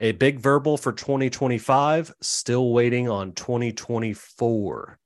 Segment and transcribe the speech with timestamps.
[0.00, 4.99] a big verbal for 2025, still waiting on 2024.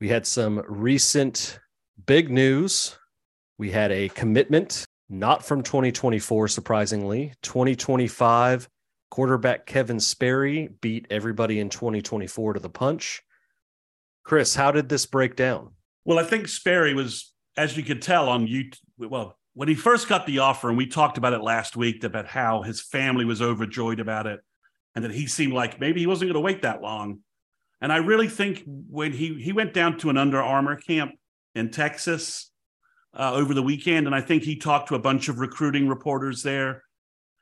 [0.00, 1.60] We had some recent
[2.06, 2.96] big news.
[3.58, 8.68] We had a commitment, not from 2024, surprisingly, 2025
[9.10, 13.22] Quarterback Kevin Sperry beat everybody in 2024 to the punch.
[14.24, 15.70] Chris, how did this break down?
[16.04, 20.08] Well, I think Sperry was, as you could tell on YouTube, well, when he first
[20.08, 23.42] got the offer, and we talked about it last week about how his family was
[23.42, 24.40] overjoyed about it,
[24.94, 27.20] and that he seemed like maybe he wasn't going to wait that long.
[27.80, 31.12] And I really think when he he went down to an Under Armour camp
[31.54, 32.52] in Texas
[33.14, 36.42] uh, over the weekend, and I think he talked to a bunch of recruiting reporters
[36.42, 36.84] there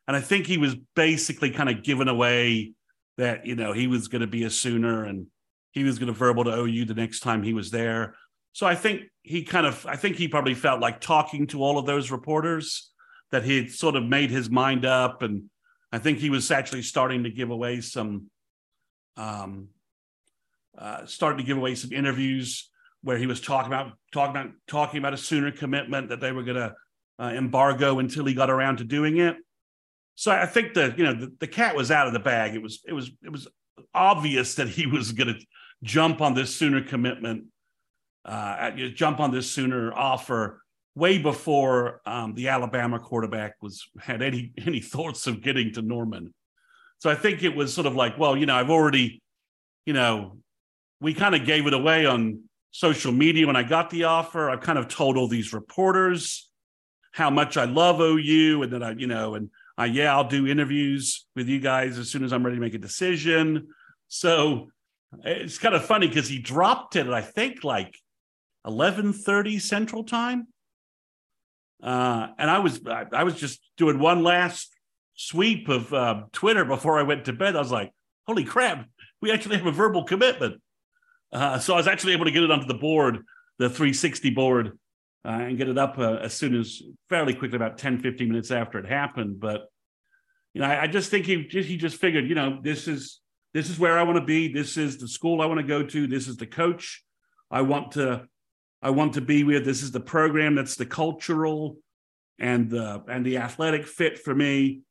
[0.08, 2.72] and I think he was basically kind of giving away
[3.18, 5.26] that, you know, he was going to be a Sooner and
[5.72, 8.14] he was going to verbal to OU the next time he was there.
[8.54, 11.78] So I think he kind of, I think he probably felt like talking to all
[11.78, 12.90] of those reporters
[13.32, 15.20] that he had sort of made his mind up.
[15.20, 15.50] And
[15.92, 18.30] I think he was actually starting to give away some,
[19.18, 19.68] um,
[20.76, 22.70] uh, starting to give away some interviews
[23.02, 26.42] where he was talking about talking about talking about a sooner commitment that they were
[26.42, 26.74] going to
[27.20, 29.36] uh, embargo until he got around to doing it.
[30.18, 32.56] So I think the you know the, the cat was out of the bag.
[32.56, 33.46] It was it was it was
[33.94, 35.38] obvious that he was going to
[35.84, 37.44] jump on this sooner commitment,
[38.24, 40.60] uh, jump on this sooner offer
[40.96, 46.34] way before um, the Alabama quarterback was had any any thoughts of getting to Norman.
[46.98, 49.22] So I think it was sort of like, well, you know, I've already,
[49.86, 50.38] you know,
[51.00, 52.42] we kind of gave it away on
[52.72, 54.50] social media when I got the offer.
[54.50, 56.50] I've kind of told all these reporters
[57.12, 60.46] how much I love OU and that I, you know, and uh, yeah, I'll do
[60.46, 63.68] interviews with you guys as soon as I'm ready to make a decision.
[64.08, 64.70] So
[65.22, 67.96] it's kind of funny because he dropped it at I think like
[68.66, 70.48] 11:30 Central Time,
[71.82, 74.74] uh, and I was I, I, was just doing one last
[75.14, 77.54] sweep of uh, Twitter before I went to bed.
[77.54, 77.92] I was like,
[78.26, 78.88] "Holy crap!
[79.22, 80.60] We actually have a verbal commitment."
[81.32, 83.18] Uh, so I was actually able to get it onto the board,
[83.58, 84.78] the 360 board,
[85.24, 88.50] uh, and get it up uh, as soon as fairly quickly, about 10, 15 minutes
[88.50, 89.40] after it happened.
[89.40, 89.66] But
[90.54, 93.20] you know, I, I just think he just he just figured, you know, this is
[93.54, 94.52] this is where I want to be.
[94.52, 96.06] This is the school I want to go to.
[96.06, 97.04] This is the coach
[97.50, 98.26] I want to
[98.80, 99.64] I want to be with.
[99.64, 101.78] This is the program that's the cultural
[102.38, 104.82] and the and the athletic fit for me.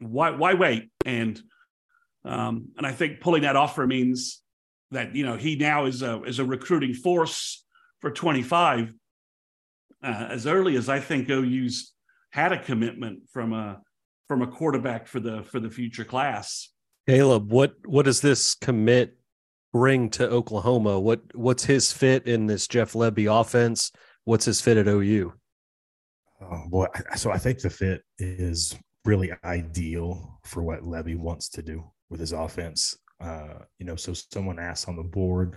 [0.00, 0.90] Why why wait?
[1.04, 1.40] And
[2.24, 4.42] Um, and I think pulling that offer means
[4.90, 7.64] that you know he now is a is a recruiting force
[8.00, 8.92] for 25
[10.02, 11.92] uh, as early as I think OU's
[12.30, 13.80] had a commitment from a
[14.26, 16.70] from a quarterback for the for the future class.
[17.08, 19.16] Caleb, what what does this commit
[19.72, 21.00] bring to Oklahoma?
[21.00, 23.90] What what's his fit in this Jeff Lebby offense?
[24.24, 25.32] What's his fit at OU?
[26.40, 26.86] Oh, boy,
[27.16, 32.20] so I think the fit is really ideal for what Lebby wants to do with
[32.20, 32.96] his offense.
[33.20, 35.56] Uh, you know, so someone asked on the board,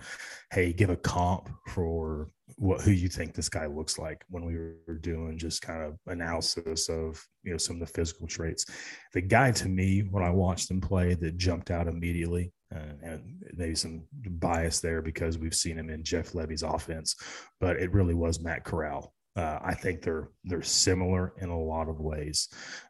[0.52, 4.56] "Hey, give a comp for what who you think this guy looks like." When we
[4.56, 8.66] were doing just kind of analysis of you know some of the physical traits,
[9.12, 13.22] the guy to me when I watched him play that jumped out immediately, uh, and
[13.54, 17.14] maybe some bias there because we've seen him in Jeff Lebby's offense,
[17.60, 19.14] but it really was Matt Corral.
[19.34, 22.48] Uh, I think they're they're similar in a lot of ways.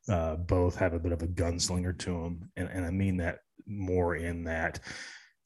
[0.09, 3.39] Uh, both have a bit of a gunslinger to them, and, and I mean that
[3.67, 4.81] more in that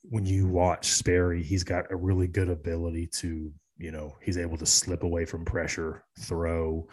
[0.09, 4.57] when you watch Sperry, he's got a really good ability to, you know, he's able
[4.57, 6.87] to slip away from pressure, throw,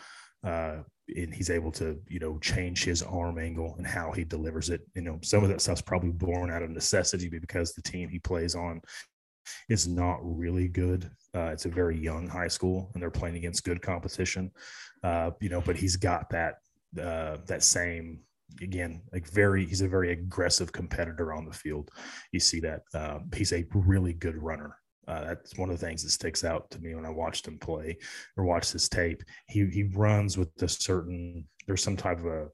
[0.44, 0.78] uh,
[1.16, 4.82] and he's able to, you know, change his arm angle and how he delivers it.
[4.96, 8.20] You know, some of that stuff's probably born out of necessity because the team he
[8.20, 8.82] plays on
[9.70, 11.10] is not really good.
[11.36, 14.52] Uh, it's a very young high school, and they're playing against good competition.
[15.04, 16.56] Uh, you know, but he's got that
[17.02, 18.20] uh, that same
[18.62, 21.90] again, like very, he's a very aggressive competitor on the field.
[22.32, 24.78] You see that um, he's a really good runner.
[25.08, 27.60] Uh, that's one of the things that sticks out to me when I watched him
[27.60, 27.98] play
[28.38, 29.22] or watched his tape.
[29.50, 32.48] He he runs with a certain there's some type of a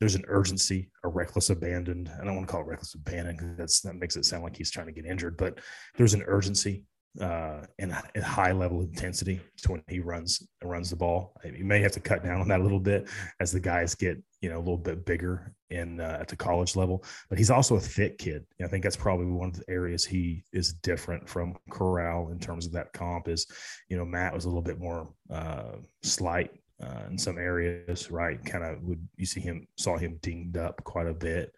[0.00, 2.10] there's an urgency, a reckless abandon.
[2.20, 4.70] I don't want to call it reckless abandon because that makes it sound like he's
[4.70, 5.58] trying to get injured, but
[5.96, 6.84] there's an urgency
[7.20, 11.34] uh, and a high level intensity to when he runs runs the ball.
[11.44, 14.22] You may have to cut down on that a little bit as the guys get
[14.40, 17.04] you know a little bit bigger in uh, at the college level.
[17.28, 18.46] But he's also a thick kid.
[18.62, 22.64] I think that's probably one of the areas he is different from Corral in terms
[22.64, 23.28] of that comp.
[23.28, 23.46] Is
[23.88, 26.50] you know Matt was a little bit more uh, slight
[26.82, 28.42] uh, in some areas, right?
[28.44, 31.54] Kind of would you see him saw him dinged up quite a bit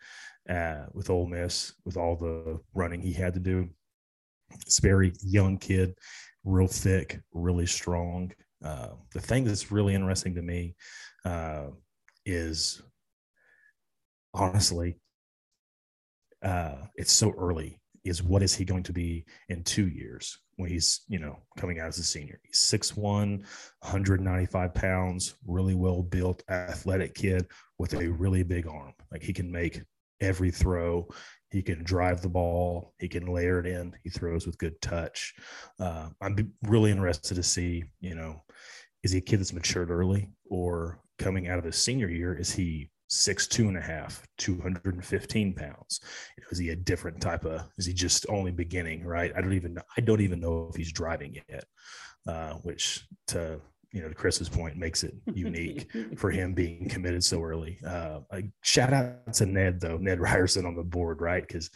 [0.50, 3.68] uh, with Ole Miss with all the running he had to do
[4.50, 5.94] it's very young kid,
[6.44, 8.32] real thick, really strong.
[8.64, 10.74] Uh, the thing that's really interesting to me
[11.24, 11.66] uh,
[12.24, 12.82] is
[14.32, 14.96] honestly,
[16.42, 17.80] uh, it's so early.
[18.04, 21.80] Is what is he going to be in two years when he's you know coming
[21.80, 22.38] out as a senior?
[22.42, 27.46] He's 6'1", 195 pounds, really well built, athletic kid
[27.78, 28.92] with a really big arm.
[29.10, 29.80] Like he can make
[30.20, 31.08] every throw.
[31.50, 32.94] He can drive the ball.
[32.98, 33.94] He can layer it in.
[34.02, 35.34] He throws with good touch.
[35.78, 38.42] Uh, I'm really interested to see, you know,
[39.02, 42.34] is he a kid that's matured early or coming out of his senior year?
[42.34, 46.00] Is he six two and a half 215 pounds
[46.50, 49.74] is he a different type of is he just only beginning right i don't even
[49.74, 49.82] know.
[49.96, 51.64] i don't even know if he's driving yet
[52.26, 53.60] uh, which to
[53.94, 57.78] you know, to Chris's point, makes it unique for him being committed so early.
[57.86, 58.20] Uh,
[58.62, 61.46] shout out to Ned though, Ned Ryerson on the board, right?
[61.46, 61.70] Because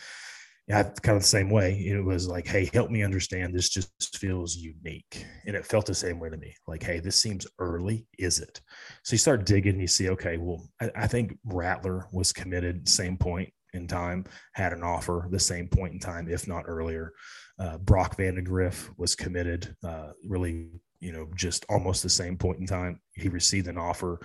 [0.67, 1.73] yeah, kind of the same way.
[1.79, 3.55] It was like, hey, help me understand.
[3.55, 6.55] This just feels unique, and it felt the same way to me.
[6.67, 8.07] Like, hey, this seems early.
[8.19, 8.61] Is it?
[9.03, 12.87] So you start digging, and you see, okay, well, I, I think Rattler was committed
[12.87, 17.13] same point in time, had an offer the same point in time, if not earlier.
[17.59, 20.69] Uh, Brock Vandagriff was committed, uh, really
[21.01, 23.01] you know, just almost the same point in time.
[23.13, 24.21] He received an offer,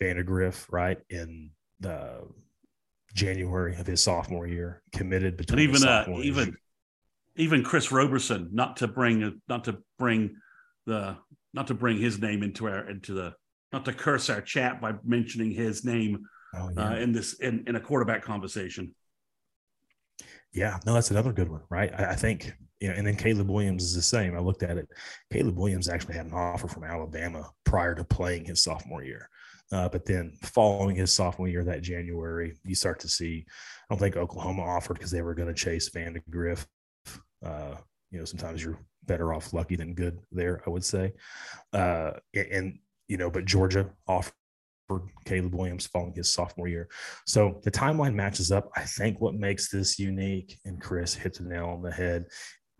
[0.00, 1.50] Vandagriff, right, in
[1.80, 2.22] the
[3.14, 6.56] January of his sophomore year, committed between and even uh, even
[7.36, 10.36] even Chris Robison, not to bring not to bring
[10.86, 11.16] the
[11.54, 13.34] not to bring his name into our into the
[13.72, 16.24] not to curse our chat by mentioning his name
[16.54, 16.90] oh, yeah.
[16.90, 18.94] uh, in this in, in a quarterback conversation.
[20.52, 21.90] Yeah, no, that's another good one, right?
[21.96, 22.52] I, I think
[22.82, 24.36] you know, and then Caleb Williams is the same.
[24.36, 24.88] I looked at it.
[25.32, 29.28] Caleb Williams actually had an offer from Alabama prior to playing his sophomore year.
[29.70, 34.00] Uh, but then following his sophomore year that January, you start to see, I don't
[34.00, 36.66] think Oklahoma offered because they were going to chase Vandagriff.
[37.46, 37.76] Uh,
[38.10, 41.12] you know, sometimes you're better off lucky than good there, I would say.
[41.72, 44.34] Uh, and, and, you know, but Georgia offered
[45.24, 46.88] Caleb Williams following his sophomore year.
[47.26, 48.70] So the timeline matches up.
[48.76, 52.26] I think what makes this unique, and Chris hit the nail on the head,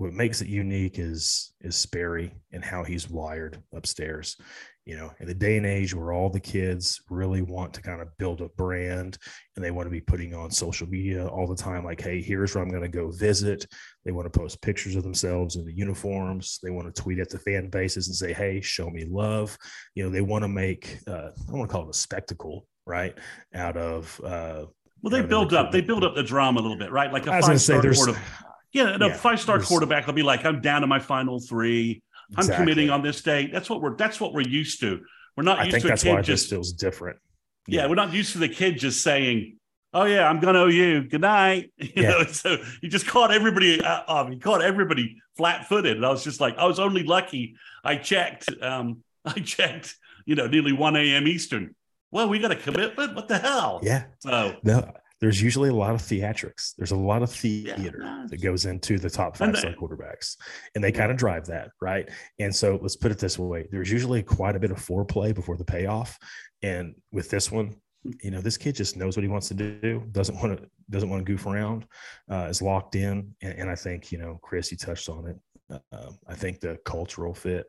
[0.02, 4.36] what makes it unique is is Sperry and how he's wired upstairs.
[4.84, 8.02] You know, in the day and age where all the kids really want to kind
[8.02, 9.16] of build a brand
[9.54, 12.52] and they want to be putting on social media all the time, like, hey, here's
[12.52, 13.64] where I'm going to go visit.
[14.04, 16.58] They want to post pictures of themselves in the uniforms.
[16.64, 19.56] They want to tweet at the fan bases and say, hey, show me love.
[19.94, 23.16] You know, they want to make, uh, I want to call it a spectacle, right?
[23.54, 24.64] Out of, uh,
[25.00, 25.70] Well, they build up.
[25.70, 27.12] They build up the drama a little bit, right?
[27.12, 28.51] Like a I was going to say there's quarterback.
[28.72, 32.02] Yeah, no, yeah, five star quarterback will be like, I'm down to my final three.
[32.34, 32.62] I'm Exactly.
[32.64, 33.48] committing on this day.
[33.52, 33.96] That's what we're.
[33.96, 35.00] That's what we're used to.
[35.36, 36.48] We're not I used to a that's kid why just.
[36.48, 37.18] feels different.
[37.66, 39.58] yeah, we're not used to the kid just saying,
[39.92, 41.02] "Oh yeah, I'm gonna owe you.
[41.02, 42.08] Good night." You Yeah.
[42.10, 43.82] know, so you just caught everybody.
[43.82, 47.02] Uh, um, you caught everybody flat footed, and I was just like, I was only
[47.02, 47.56] lucky.
[47.84, 48.48] I checked.
[48.62, 49.94] Um, I checked.
[50.24, 51.26] You know, nearly one a.m.
[51.26, 51.74] Eastern.
[52.10, 53.14] Well, we got a commitment.
[53.14, 53.80] What the hell?
[53.82, 54.04] Yeah.
[54.20, 54.90] So No,
[55.22, 56.74] there's usually a lot of theatrics.
[56.76, 60.36] There's a lot of theater no, that goes into the top five star quarterbacks,
[60.74, 62.10] and they kind of drive that, right?
[62.40, 65.56] And so let's put it this way: there's usually quite a bit of foreplay before
[65.56, 66.18] the payoff,
[66.62, 67.76] and with this one,
[68.20, 70.02] you know, this kid just knows what he wants to do.
[70.10, 71.86] Doesn't want to doesn't want to goof around.
[72.28, 75.80] Uh, is locked in, and, and I think you know, Chris, you touched on it.
[75.92, 77.66] Uh, I think the cultural fit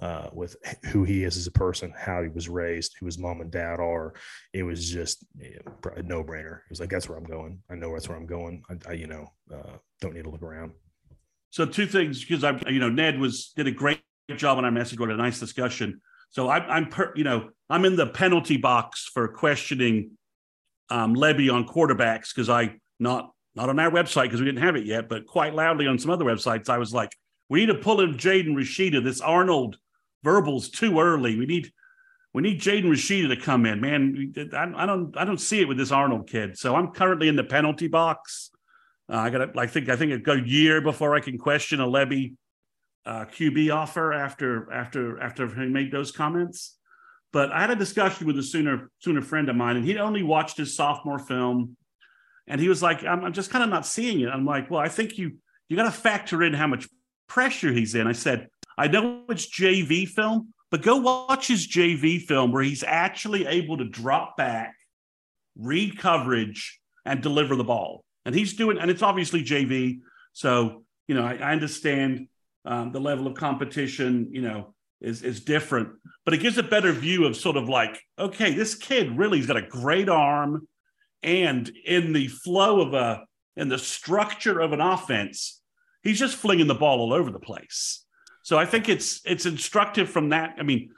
[0.00, 3.40] uh, with who he is as a person, how he was raised, who his mom
[3.40, 4.14] and dad are.
[4.52, 5.24] It was just
[5.96, 6.58] a no brainer.
[6.58, 7.60] It was like, that's where I'm going.
[7.70, 8.62] I know that's where I'm going.
[8.70, 10.72] I, I you know, uh, don't need to look around.
[11.50, 14.00] So two things because I, you know, Ned was did a great
[14.36, 15.00] job on our message.
[15.00, 16.00] What a nice discussion.
[16.30, 20.12] So I, I'm, per, you know, I'm in the penalty box for questioning
[20.90, 24.76] um, Lebby on quarterbacks because I not not on our website because we didn't have
[24.76, 26.68] it yet, but quite loudly on some other websites.
[26.68, 27.10] I was like,
[27.48, 29.02] we need to pull in Jaden Rashada.
[29.02, 29.78] This Arnold
[30.22, 31.38] verbal's too early.
[31.38, 31.70] We need
[32.34, 34.34] we need Jaden Rashada to come in, man.
[34.52, 36.58] I, I don't I don't see it with this Arnold kid.
[36.58, 38.50] So I'm currently in the penalty box.
[39.10, 41.86] Uh, I got I think I think it go year before I can question a
[41.86, 42.34] Lebby
[43.06, 46.76] uh, QB offer after after after he made those comments.
[47.32, 50.22] But I had a discussion with a Sooner Sooner friend of mine, and he'd only
[50.22, 51.76] watched his sophomore film,
[52.46, 54.80] and he was like, "I'm, I'm just kind of not seeing it." I'm like, "Well,
[54.80, 55.36] I think you
[55.68, 56.88] you got to factor in how much
[57.26, 58.48] pressure he's in." I said,
[58.78, 63.76] "I know it's JV film, but go watch his JV film where he's actually able
[63.78, 64.74] to drop back,
[65.56, 70.00] read coverage, and deliver the ball." And he's doing, and it's obviously JV,
[70.32, 72.28] so you know I, I understand
[72.64, 75.90] um, the level of competition, you know, is is different,
[76.24, 79.46] but it gives a better view of sort of like, okay, this kid really has
[79.46, 80.66] got a great arm,
[81.22, 83.24] and in the flow of a
[83.56, 85.60] in the structure of an offense,
[86.02, 88.04] he's just flinging the ball all over the place.
[88.48, 90.54] So I think it's it's instructive from that.
[90.58, 90.92] I mean,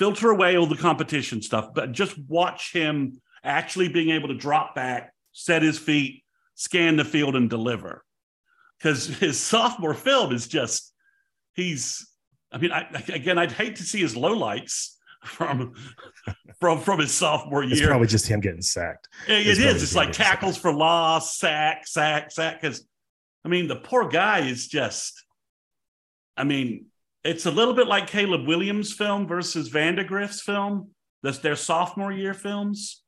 [0.00, 4.74] filter away all the competition stuff, but just watch him actually being able to drop
[4.74, 6.24] back, set his feet,
[6.56, 8.04] scan the field, and deliver.
[8.78, 10.92] Because his sophomore film is just
[11.54, 12.04] he's
[12.50, 15.74] I mean, I, again, I'd hate to see his lowlights from
[16.58, 17.74] from from his sophomore year.
[17.74, 19.06] It's probably just him getting sacked.
[19.28, 19.84] It- it is.
[19.84, 22.60] It's like tackles for loss, sack, sack, sack.
[22.60, 22.84] Because
[23.44, 25.26] I mean, the poor guy is just.
[26.38, 26.86] I mean,
[27.24, 30.90] it's a little bit like Caleb Williams' film versus Vandagriff's film.
[31.22, 33.02] That's their sophomore year films.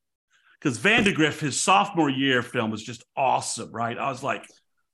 [0.61, 3.97] Because Vandegrift, his sophomore year film was just awesome, right?
[3.97, 4.45] I was like,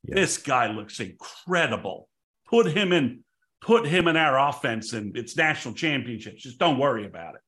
[0.05, 0.17] Yeah.
[0.17, 2.09] this guy looks incredible.
[2.49, 3.25] Put him in,
[3.61, 6.43] put him in our offense, and it's national championships.
[6.43, 7.41] Just don't worry about it.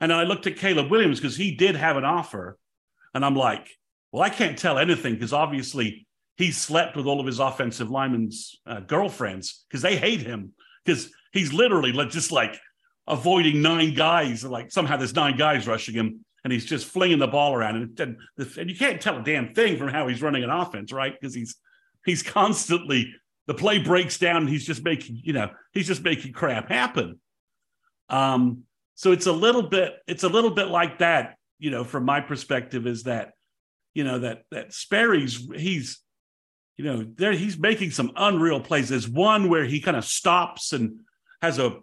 [0.00, 2.56] And I looked at Caleb Williams because he did have an offer,
[3.14, 3.68] and I'm like,
[4.12, 6.06] well, I can't tell anything because obviously
[6.38, 10.52] he slept with all of his offensive linemen's uh, girlfriends because they hate him
[10.84, 12.58] because he's literally just like
[13.08, 14.44] avoiding nine guys.
[14.44, 18.00] Like somehow there's nine guys rushing him, and he's just flinging the ball around, and,
[18.00, 18.16] and,
[18.56, 21.12] and you can't tell a damn thing from how he's running an offense, right?
[21.12, 21.56] Because he's
[22.06, 23.12] he's constantly
[23.48, 27.18] the play breaks down, and he's just making you know he's just making crap happen.
[28.08, 28.62] Um,
[28.94, 32.20] so it's a little bit it's a little bit like that, you know, from my
[32.20, 33.32] perspective, is that
[33.92, 36.00] you know that that Sperry's he's
[36.78, 38.88] you know there he's making some unreal plays.
[38.88, 41.00] There's one where he kind of stops and
[41.42, 41.80] has a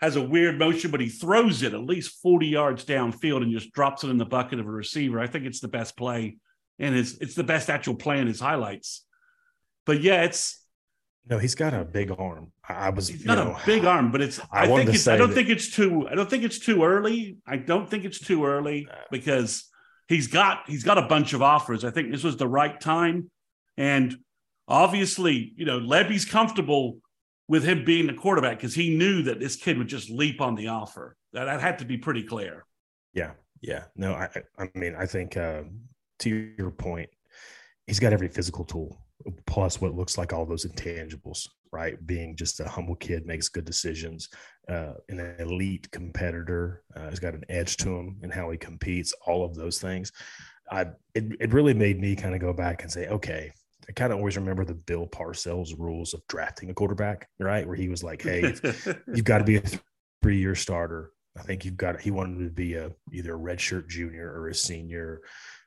[0.00, 3.72] has a weird motion, but he throws it at least 40 yards downfield and just
[3.72, 5.20] drops it in the bucket of a receiver.
[5.20, 6.36] I think it's the best play
[6.78, 9.04] and it's it's the best actual play in his highlights.
[9.84, 10.62] But yeah, it's
[11.28, 12.52] No, he's got a big arm.
[12.68, 15.08] I was, he's you got know, a big arm, but it's I I, think it's
[15.08, 17.38] I don't that- think it's too I don't think it's too early.
[17.46, 19.64] I don't think it's too early because
[20.08, 21.84] he's got he's got a bunch of offers.
[21.84, 23.30] I think this was the right time.
[23.78, 24.16] And
[24.68, 26.98] obviously, you know, Lebby's comfortable
[27.48, 30.54] with him being the quarterback because he knew that this kid would just leap on
[30.54, 31.16] the offer.
[31.32, 32.64] That, that had to be pretty clear.
[33.12, 33.84] Yeah, yeah.
[33.94, 35.62] No, I, I mean, I think uh,
[36.20, 37.08] to your point,
[37.86, 38.98] he's got every physical tool
[39.46, 41.48] plus what looks like all those intangibles.
[41.72, 44.30] Right, being just a humble kid makes good decisions.
[44.66, 49.12] Uh, an elite competitor, uh, has got an edge to him and how he competes.
[49.26, 50.10] All of those things.
[50.70, 53.52] I it, it really made me kind of go back and say, okay,
[53.88, 57.66] I kind of always remember the Bill Parcells rules of drafting a quarterback, right?
[57.66, 58.54] Where he was like, hey,
[59.14, 59.62] you've got to be a
[60.22, 61.12] three year starter.
[61.38, 64.54] I think you've got he wanted to be a either a redshirt junior or a
[64.54, 65.20] senior.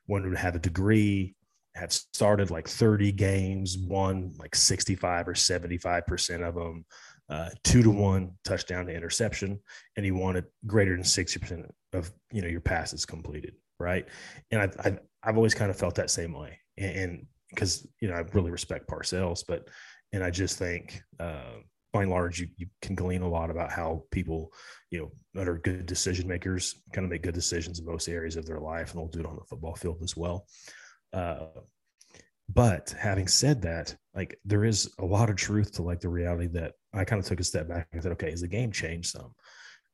[0.08, 1.36] Wanted to have a degree,
[1.76, 6.86] have started like 30 games, won like 65 or 75% of them,
[7.30, 9.60] uh, two to one touchdown to interception,
[9.96, 13.54] and he wanted greater than 60% of, you know, your passes completed.
[13.80, 14.08] Right.
[14.52, 16.60] And I, I, I've always kind of felt that same way.
[16.78, 19.68] And because, you know, I really respect Parcells, but,
[20.14, 21.60] and I just think, uh,
[21.92, 24.54] by and large, you, you can glean a lot about how people,
[24.92, 28.36] you know, that are good decision makers kind of make good decisions in most areas
[28.36, 30.46] of their life, and they'll do it on the football field as well.
[31.14, 31.48] Uh,
[32.54, 36.48] but having said that, like there is a lot of truth to like the reality
[36.48, 39.10] that I kind of took a step back and said, okay, has the game changed
[39.12, 39.34] some?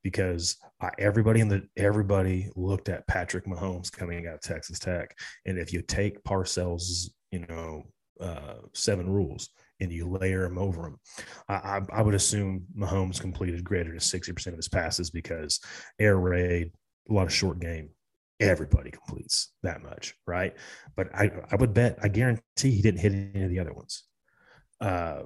[0.04, 5.18] Because I, everybody in the everybody looked at Patrick Mahomes coming out of Texas Tech,
[5.46, 7.84] and if you take Parcells, you know,
[8.22, 9.50] uh, seven rules,
[9.82, 11.00] and you layer them over them.
[11.50, 15.60] I, I, would assume Mahomes completed greater than 60% of his passes because
[16.00, 16.72] air raid,
[17.10, 17.90] a lot of short game,
[18.40, 20.54] everybody completes that much, right?
[20.96, 24.04] But I, I would bet, I guarantee he didn't hit any of the other ones.
[24.80, 25.24] Uh,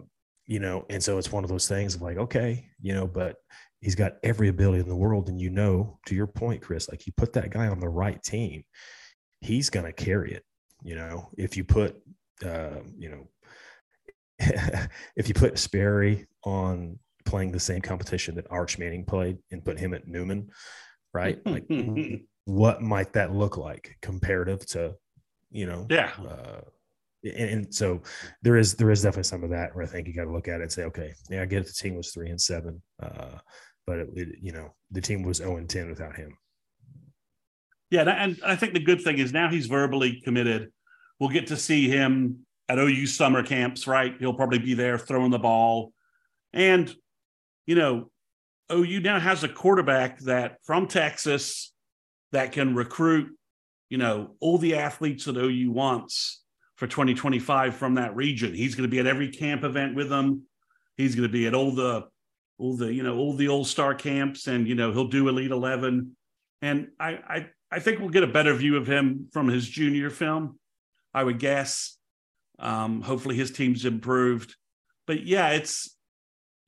[0.47, 3.35] you know, and so it's one of those things of like, okay, you know, but
[3.81, 5.29] he's got every ability in the world.
[5.29, 8.21] And you know, to your point, Chris, like you put that guy on the right
[8.23, 8.63] team,
[9.41, 10.43] he's going to carry it.
[10.83, 11.97] You know, if you put,
[12.45, 13.27] uh, you know,
[15.15, 19.79] if you put Sperry on playing the same competition that Arch Manning played and put
[19.79, 20.49] him at Newman,
[21.13, 21.39] right?
[21.45, 21.65] Like,
[22.45, 24.95] what might that look like comparative to,
[25.51, 26.11] you know, yeah.
[26.17, 26.61] Uh,
[27.23, 28.01] and, and, so
[28.41, 30.47] there is there is definitely some of that where I think you got to look
[30.47, 31.67] at it and say, okay, yeah, I get it.
[31.67, 33.37] The team was three and seven, uh,
[33.85, 36.35] but it, it, you know the team was zero and ten without him.
[37.89, 40.71] Yeah, and I think the good thing is now he's verbally committed.
[41.19, 44.15] We'll get to see him at OU summer camps, right?
[44.19, 45.91] He'll probably be there throwing the ball.
[46.53, 46.93] And,
[47.65, 48.11] you know,
[48.71, 51.73] OU now has a quarterback that from Texas
[52.31, 53.35] that can recruit,
[53.89, 56.43] you know, all the athletes that OU wants
[56.75, 58.53] for 2025 from that region.
[58.53, 60.43] He's going to be at every camp event with them.
[60.95, 62.07] He's going to be at all the
[62.59, 66.15] all the, you know, all the all-star camps and, you know, he'll do Elite 11.
[66.61, 70.09] And I I I think we'll get a better view of him from his junior
[70.09, 70.59] film,
[71.13, 71.97] I would guess.
[72.57, 74.55] Um, hopefully his team's improved.
[75.05, 75.95] But yeah, it's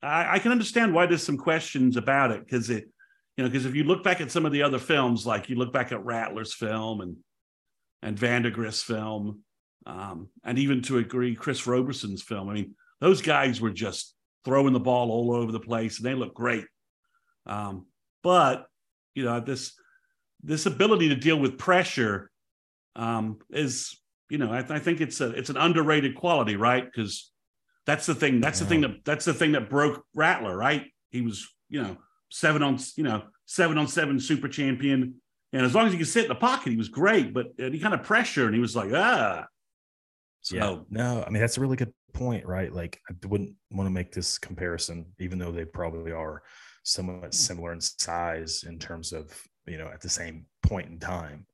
[0.02, 2.88] I, I can understand why there's some questions about it because it,
[3.36, 5.56] you know, because if you look back at some of the other films, like you
[5.56, 7.16] look back at Rattler's film and
[8.02, 9.40] and Vandagriff's film,
[9.86, 12.48] um, and even to agree Chris Robison's film.
[12.48, 16.14] I mean, those guys were just throwing the ball all over the place, and they
[16.14, 16.64] look great.
[17.46, 17.86] Um,
[18.22, 18.66] but
[19.14, 19.72] you know, this
[20.42, 22.30] this ability to deal with pressure
[22.96, 23.96] um, is
[24.32, 26.86] you know, I, I think it's a it's an underrated quality, right?
[26.86, 27.30] Because
[27.84, 28.40] that's the thing.
[28.40, 28.64] That's yeah.
[28.64, 30.86] the thing that that's the thing that broke Rattler, right?
[31.10, 31.98] He was, you know,
[32.30, 35.16] seven on, you know, seven on seven super champion.
[35.52, 37.34] And as long as he could sit in the pocket, he was great.
[37.34, 39.44] But any kind of pressure, and he was like, ah.
[40.40, 40.76] So, yeah.
[40.88, 42.72] No, I mean that's a really good point, right?
[42.72, 46.42] Like I wouldn't want to make this comparison, even though they probably are
[46.84, 49.30] somewhat similar in size in terms of
[49.66, 51.46] you know at the same point in time.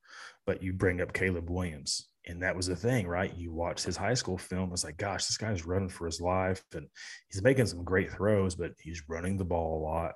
[0.46, 3.34] But you bring up Caleb Williams, and that was the thing, right?
[3.36, 4.72] You watched his high school film.
[4.72, 6.86] It's like, gosh, this guy's running for his life, and
[7.28, 10.14] he's making some great throws, but he's running the ball a lot.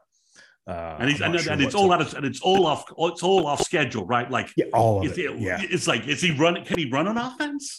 [0.67, 3.47] Uh, and, and, sure and it's all out of, and it's all off, it's all
[3.47, 4.31] off schedule, right?
[4.31, 5.39] Like, yeah, all of it.
[5.39, 5.59] yeah.
[5.61, 6.65] It's like, is he running?
[6.65, 7.79] Can he run an offense?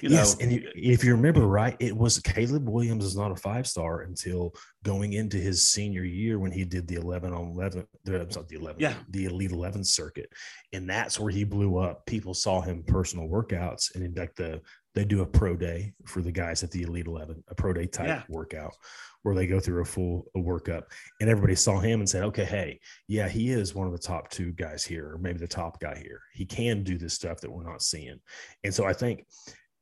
[0.00, 3.30] You yes, know, and you, if you remember right, it was Caleb Williams is not
[3.30, 7.52] a five star until going into his senior year when he did the eleven on
[7.52, 10.30] eleven, the, the eleven, yeah, the Elite Eleven circuit,
[10.72, 12.04] and that's where he blew up.
[12.06, 14.60] People saw him personal workouts, and in like the
[14.94, 17.86] they do a pro day for the guys at the Elite Eleven, a pro day
[17.86, 18.22] type yeah.
[18.28, 18.74] workout
[19.22, 20.84] where they go through a full a workup,
[21.20, 24.28] and everybody saw him and said, okay, hey, yeah, he is one of the top
[24.30, 26.20] two guys here, or maybe the top guy here.
[26.32, 28.18] He can do this stuff that we're not seeing,
[28.64, 29.26] and so I think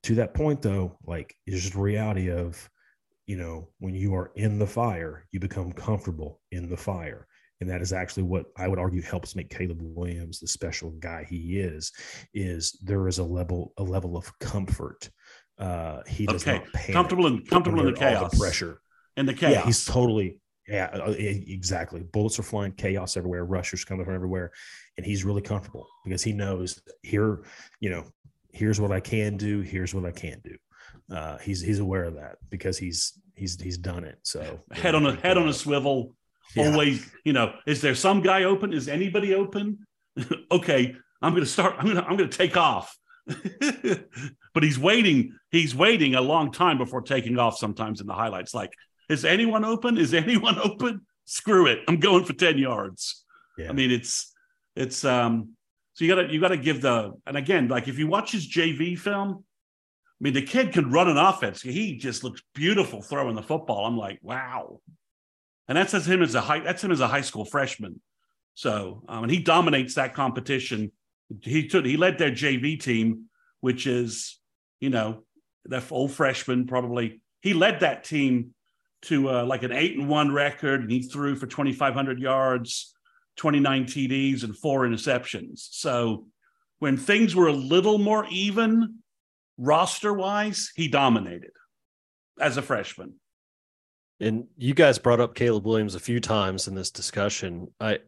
[0.07, 2.69] to that point though like it's just reality of
[3.25, 7.27] you know when you are in the fire you become comfortable in the fire.
[7.59, 11.25] And that is actually what i would argue helps make caleb williams the special guy
[11.27, 11.91] he is
[12.33, 15.09] is there is a level a level of comfort
[15.57, 16.59] uh he does okay.
[16.59, 18.79] not panic comfortable and comfortable in the chaos the pressure.
[19.17, 22.03] And the chaos yeah he's totally yeah uh, exactly.
[22.03, 24.51] Bullets are flying chaos everywhere rushers coming from everywhere
[24.97, 27.43] and he's really comfortable because he knows here
[27.79, 28.05] you know
[28.57, 30.55] here's what I can do, here's what I can't do.
[31.13, 34.17] Uh, he's he's aware of that because he's he's he's done it.
[34.23, 36.13] So head on a head on a swivel.
[36.55, 36.71] Yeah.
[36.71, 38.73] Always, you know, is there some guy open?
[38.73, 39.85] Is anybody open?
[40.51, 41.75] okay, I'm going to start.
[41.77, 42.97] I'm going to I'm going to take off.
[44.53, 45.33] but he's waiting.
[45.51, 47.57] He's waiting a long time before taking off.
[47.57, 48.71] Sometimes in the highlights, like,
[49.09, 49.97] is anyone open?
[49.97, 51.01] Is anyone open?
[51.25, 51.79] Screw it.
[51.87, 53.23] I'm going for ten yards.
[53.57, 53.69] Yeah.
[53.69, 54.33] I mean, it's
[54.75, 55.56] it's um
[55.97, 58.95] So you gotta you gotta give the and again, like if you watch his JV
[58.99, 59.43] film,
[60.05, 61.59] I mean the kid can run an offense.
[61.59, 63.83] He just looks beautiful throwing the football.
[63.83, 64.79] I'm like, wow.
[65.67, 67.99] And that's him as a high that's him as a high school freshman.
[68.53, 70.91] So um, and he dominates that competition.
[71.41, 73.23] He took he led their JV team,
[73.61, 74.39] which is,
[74.79, 75.23] you know,
[75.65, 78.53] that old freshman probably he led that team
[79.05, 82.93] to uh, like an eight and one record, and he threw for 2,500 yards,
[83.37, 85.67] 29 TDs, and four interceptions.
[85.71, 86.27] So
[86.79, 88.99] when things were a little more even
[89.57, 91.51] roster wise, he dominated
[92.39, 93.15] as a freshman.
[94.19, 97.67] And you guys brought up Caleb Williams a few times in this discussion.
[97.79, 97.99] I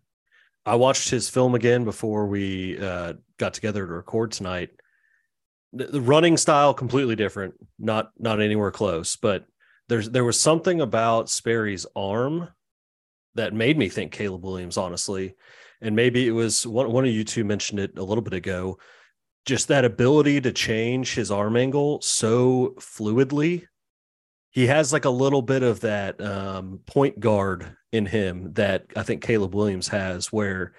[0.66, 4.70] I watched his film again before we uh, got together to record tonight.
[5.74, 9.46] The, the running style completely different, not not anywhere close, but
[9.88, 12.50] there's there was something about Sperry's arm
[13.36, 15.36] that made me think Caleb Williams, honestly.
[15.82, 18.78] And maybe it was one, one of you two mentioned it a little bit ago.
[19.46, 23.66] Just that ability to change his arm angle so fluidly.
[24.52, 29.04] He has like a little bit of that um, point guard in him that I
[29.04, 30.74] think Caleb Williams has, where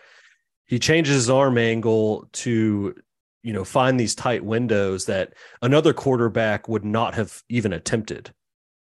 [0.66, 2.94] he changes his arm angle to,
[3.42, 8.32] you know, find these tight windows that another quarterback would not have even attempted.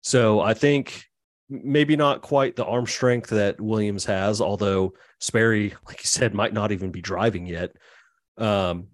[0.01, 1.08] So I think
[1.49, 6.53] maybe not quite the arm strength that Williams has, although Sperry, like you said, might
[6.53, 7.71] not even be driving yet.
[8.37, 8.87] Um,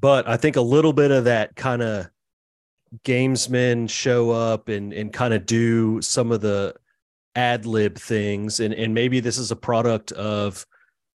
[0.00, 2.08] but I think a little bit of that kind of
[3.04, 6.74] gamesmen show up and and kind of do some of the
[7.36, 10.66] ad lib things, and and maybe this is a product of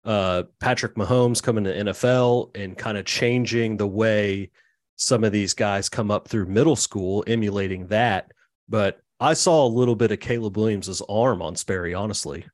[0.06, 4.52] uh, Patrick Mahomes coming to NFL and kind of changing the way
[4.96, 8.32] some of these guys come up through middle school, emulating that
[8.70, 12.46] but I saw a little bit of Caleb Williams's arm on Sperry, honestly.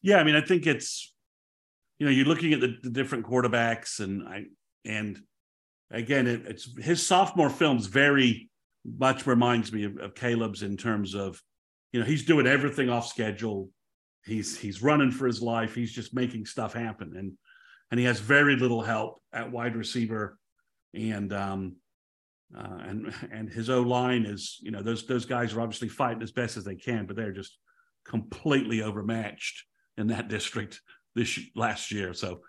[0.00, 1.12] Yeah, I mean, I think it's
[1.98, 4.44] you know you're looking at the, the different quarterbacks, and I
[4.84, 5.20] and
[5.90, 8.48] again, it, it's his sophomore films very
[8.84, 11.42] much reminds me of, of Caleb's in terms of
[11.92, 13.70] you know he's doing everything off schedule.
[14.24, 15.74] He's he's running for his life.
[15.74, 17.32] He's just making stuff happen, and
[17.90, 20.38] and he has very little help at wide receiver,
[20.94, 21.74] and um,
[22.56, 26.22] uh, and and his O line is, you know, those those guys are obviously fighting
[26.22, 27.58] as best as they can, but they're just
[28.04, 29.64] completely overmatched
[29.96, 30.80] in that district
[31.14, 32.12] this last year.
[32.14, 32.40] So,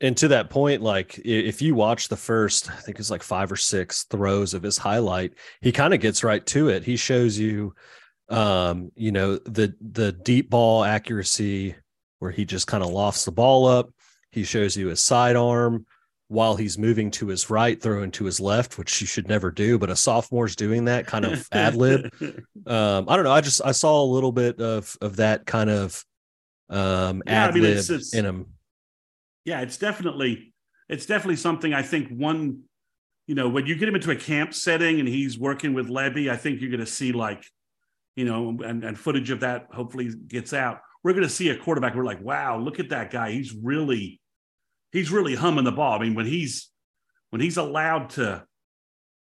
[0.00, 3.52] and to that point, like if you watch the first, I think it's like five
[3.52, 6.84] or six throws of his highlight, he kind of gets right to it.
[6.84, 7.74] He shows you,
[8.28, 11.74] um, you know, the the deep ball accuracy
[12.18, 13.90] where he just kind of lofts the ball up.
[14.30, 15.86] He shows you his sidearm
[16.30, 19.80] while he's moving to his right, throwing to his left, which you should never do.
[19.80, 22.14] But a sophomore's doing that kind of ad lib.
[22.66, 23.32] Um, I don't know.
[23.32, 26.04] I just I saw a little bit of of that kind of
[26.68, 28.46] um, yeah, ad lib I mean, it's, it's, in him.
[29.44, 30.54] Yeah, it's definitely
[30.88, 32.60] it's definitely something I think one.
[33.26, 36.30] You know, when you get him into a camp setting and he's working with Lebby,
[36.30, 37.44] I think you're going to see like,
[38.16, 40.80] you know, and, and footage of that hopefully gets out.
[41.04, 41.94] We're going to see a quarterback.
[41.94, 43.30] We're like, wow, look at that guy.
[43.30, 44.19] He's really
[44.92, 45.92] he's really humming the ball.
[45.92, 46.70] I mean, when he's
[47.30, 48.44] when he's allowed to,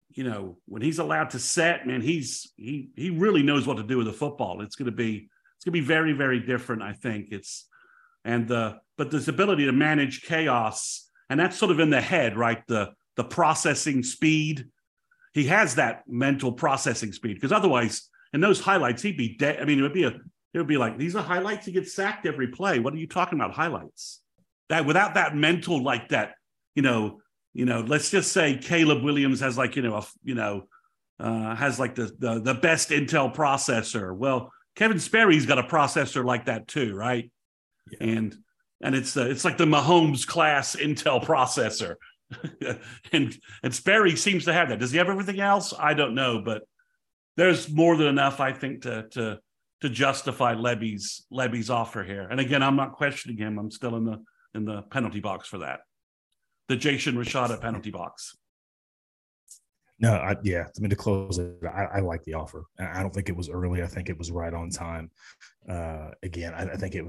[0.10, 3.84] you know, when he's allowed to set, man, he's he he really knows what to
[3.84, 4.62] do with the football.
[4.62, 6.82] It's going to be it's going to be very very different.
[6.82, 7.67] I think it's
[8.26, 12.38] and the but this ability to manage chaos and that's sort of in the head,
[12.38, 12.65] right?
[12.67, 14.67] The the processing speed.
[15.34, 19.60] He has that mental processing speed because otherwise, in those highlights, he'd be dead.
[19.60, 21.65] I mean, it would be a it would be like these are highlights.
[21.65, 22.80] He gets sacked every play.
[22.80, 23.52] What are you talking about?
[23.54, 24.22] Highlights
[24.69, 26.34] that without that mental like that,
[26.76, 27.21] you know,
[27.54, 30.63] you know, let's just say Caleb Williams has like, you know, a, you know,
[31.19, 34.15] uh, has like the, the the best Intel processor.
[34.15, 37.32] Well, Kevin Sperry's got a processor like that too, right?
[37.91, 38.08] Yeah.
[38.08, 38.36] And
[38.82, 41.95] and it's uh, it's like the Mahomes class Intel processor.
[43.12, 44.80] and and Sperry seems to have that.
[44.80, 45.73] Does he have everything else?
[45.78, 46.63] I don't know, but
[47.38, 49.39] there's more than enough, I think, to to
[49.82, 52.28] to justify Lebby's Lebby's offer here.
[52.30, 53.60] And again, I'm not questioning him.
[53.60, 54.23] I'm still in the
[54.56, 55.82] in the penalty box for that.
[56.70, 58.38] The Jaden Rashada penalty box.
[60.00, 60.66] No, I, yeah.
[60.66, 62.66] I mean, to close it, I, I, like the offer.
[62.80, 63.84] I don't think it was early.
[63.84, 65.12] I think it was right on time.
[65.70, 67.06] Uh, again, I, I think it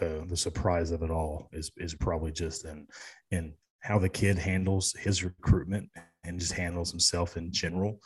[0.00, 2.86] uh, the surprise of it all is is probably just in
[3.30, 5.88] in how the kid handles his recruitment
[6.24, 8.00] and just handles himself in general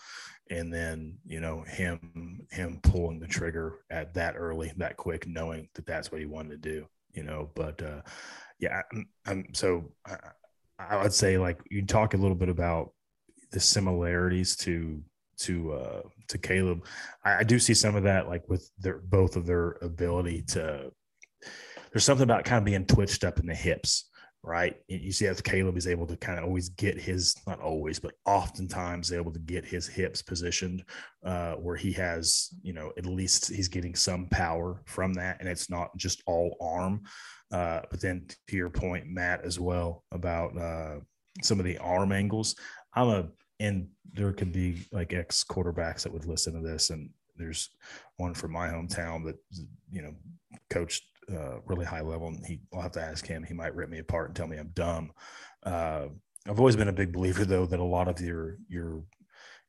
[0.50, 5.68] and then you know him him pulling the trigger at that early that quick knowing
[5.74, 8.00] that that's what he wanted to do you know but uh
[8.58, 10.16] yeah, I'm, I'm so I,
[10.78, 12.92] I, would say like you talk a little bit about
[13.52, 15.02] the similarities to
[15.38, 16.84] to uh to Caleb.
[17.24, 20.92] I, I do see some of that like with their both of their ability to.
[21.92, 24.08] There's something about kind of being twitched up in the hips
[24.42, 24.76] right?
[24.88, 28.14] You see that Caleb is able to kind of always get his, not always, but
[28.24, 30.84] oftentimes able to get his hips positioned
[31.24, 35.38] uh, where he has, you know, at least he's getting some power from that.
[35.40, 37.02] And it's not just all arm.
[37.50, 41.00] Uh, but then to your point, Matt, as well about uh,
[41.42, 42.56] some of the arm angles,
[42.94, 43.28] I'm a,
[43.60, 47.70] and there could be like ex quarterbacks that would listen to this and there's
[48.16, 49.36] one from my hometown that
[49.90, 50.14] you know
[50.70, 53.42] coached uh, really high level, and he I'll have to ask him.
[53.42, 55.12] He might rip me apart and tell me I'm dumb.
[55.62, 56.06] Uh,
[56.48, 59.02] I've always been a big believer, though, that a lot of your your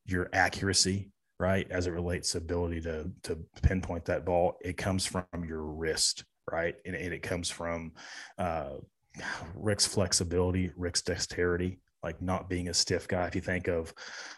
[0.06, 5.06] your accuracy, right, as it relates to ability to to pinpoint that ball, it comes
[5.06, 7.92] from your wrist, right, and, and it comes from
[8.38, 8.76] uh,
[9.56, 13.26] Rick's flexibility, Rick's dexterity, like not being a stiff guy.
[13.26, 13.94] If you think of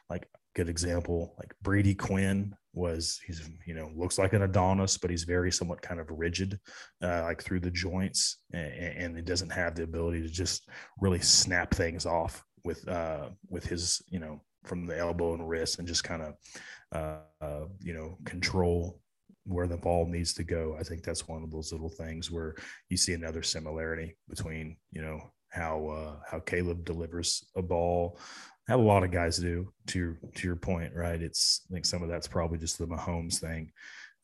[0.09, 5.09] like good example, like Brady Quinn was he's you know looks like an Adonis, but
[5.09, 6.59] he's very somewhat kind of rigid,
[7.03, 10.69] uh, like through the joints, and, and it doesn't have the ability to just
[10.99, 15.79] really snap things off with uh, with his you know from the elbow and wrist
[15.79, 16.33] and just kind of
[16.93, 18.99] uh, uh, you know control
[19.45, 20.75] where the ball needs to go.
[20.79, 22.55] I think that's one of those little things where
[22.89, 28.17] you see another similarity between you know how uh, how Caleb delivers a ball
[28.69, 29.71] a lot of guys do.
[29.87, 31.21] To your to your point, right?
[31.21, 33.71] It's I think some of that's probably just the Mahomes thing.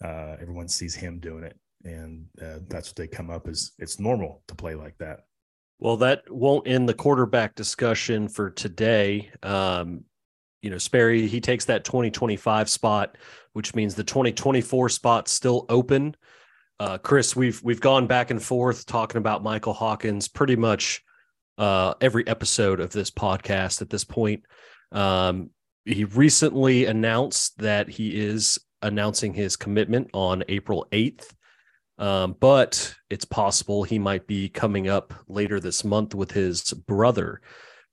[0.03, 3.71] Uh, everyone sees him doing it, and uh, that's what they come up as.
[3.79, 5.21] It's normal to play like that.
[5.79, 9.31] Well, that won't end the quarterback discussion for today.
[9.43, 10.05] Um,
[10.67, 13.17] you know, Sperry he takes that 2025 spot,
[13.53, 16.13] which means the 2024 spot's still open.
[16.77, 21.01] Uh, Chris, we've we've gone back and forth talking about Michael Hawkins pretty much
[21.57, 24.43] uh, every episode of this podcast at this point.
[24.91, 25.51] Um,
[25.85, 31.33] he recently announced that he is announcing his commitment on April 8th.
[31.97, 37.39] Um, but it's possible he might be coming up later this month with his brother.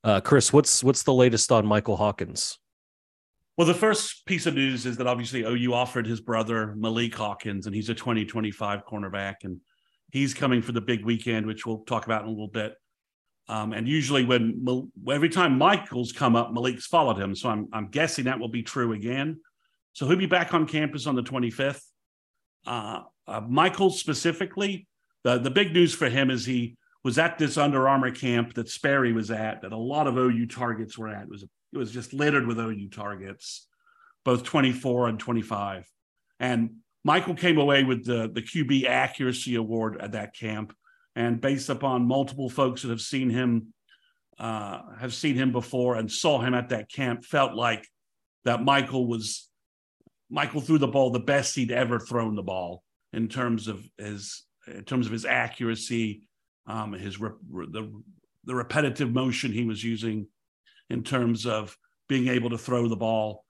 [0.02, 2.58] Uh, Chris, what's what's the latest on Michael Hawkins?
[3.56, 7.66] Well, the first piece of news is that obviously OU offered his brother Malik Hawkins,
[7.66, 9.60] and he's a 2025 cornerback, and
[10.10, 12.74] he's coming for the big weekend, which we'll talk about in a little bit.
[13.48, 17.34] Um, and usually, when every time Michael's come up, Malik's followed him.
[17.36, 19.40] So I'm I'm guessing that will be true again.
[19.92, 21.82] So he'll be back on campus on the 25th.
[22.66, 24.88] Uh, uh, Michael specifically,
[25.22, 28.68] the the big news for him is he was at this Under Armour camp that
[28.68, 31.24] Sperry was at, that a lot of OU targets were at.
[31.24, 33.68] It was it was just littered with OU targets,
[34.24, 35.87] both 24 and 25.
[36.40, 40.74] And Michael came away with the the QB accuracy award at that camp
[41.16, 43.72] and based upon multiple folks that have seen him
[44.38, 47.87] uh, have seen him before and saw him at that camp felt like
[48.44, 49.48] that michael was
[50.28, 52.82] michael threw the ball the best he'd ever thrown the ball
[53.12, 56.26] in terms of his in terms of his accuracy
[56.66, 58.02] um, his the,
[58.44, 60.26] the repetitive motion he was using
[60.90, 61.76] in terms of
[62.08, 63.44] being able to throw the ball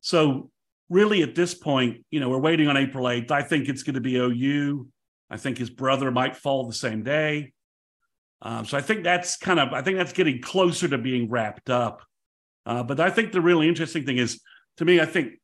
[0.00, 0.50] so
[0.88, 3.94] really at this point you know we're waiting on april 8th i think it's going
[3.94, 4.86] to be ou
[5.32, 7.54] I think his brother might fall the same day.
[8.42, 11.70] Um, so I think that's kind of I think that's getting closer to being wrapped
[11.70, 12.02] up.
[12.66, 14.40] Uh, but I think the really interesting thing is
[14.76, 15.40] to me, I think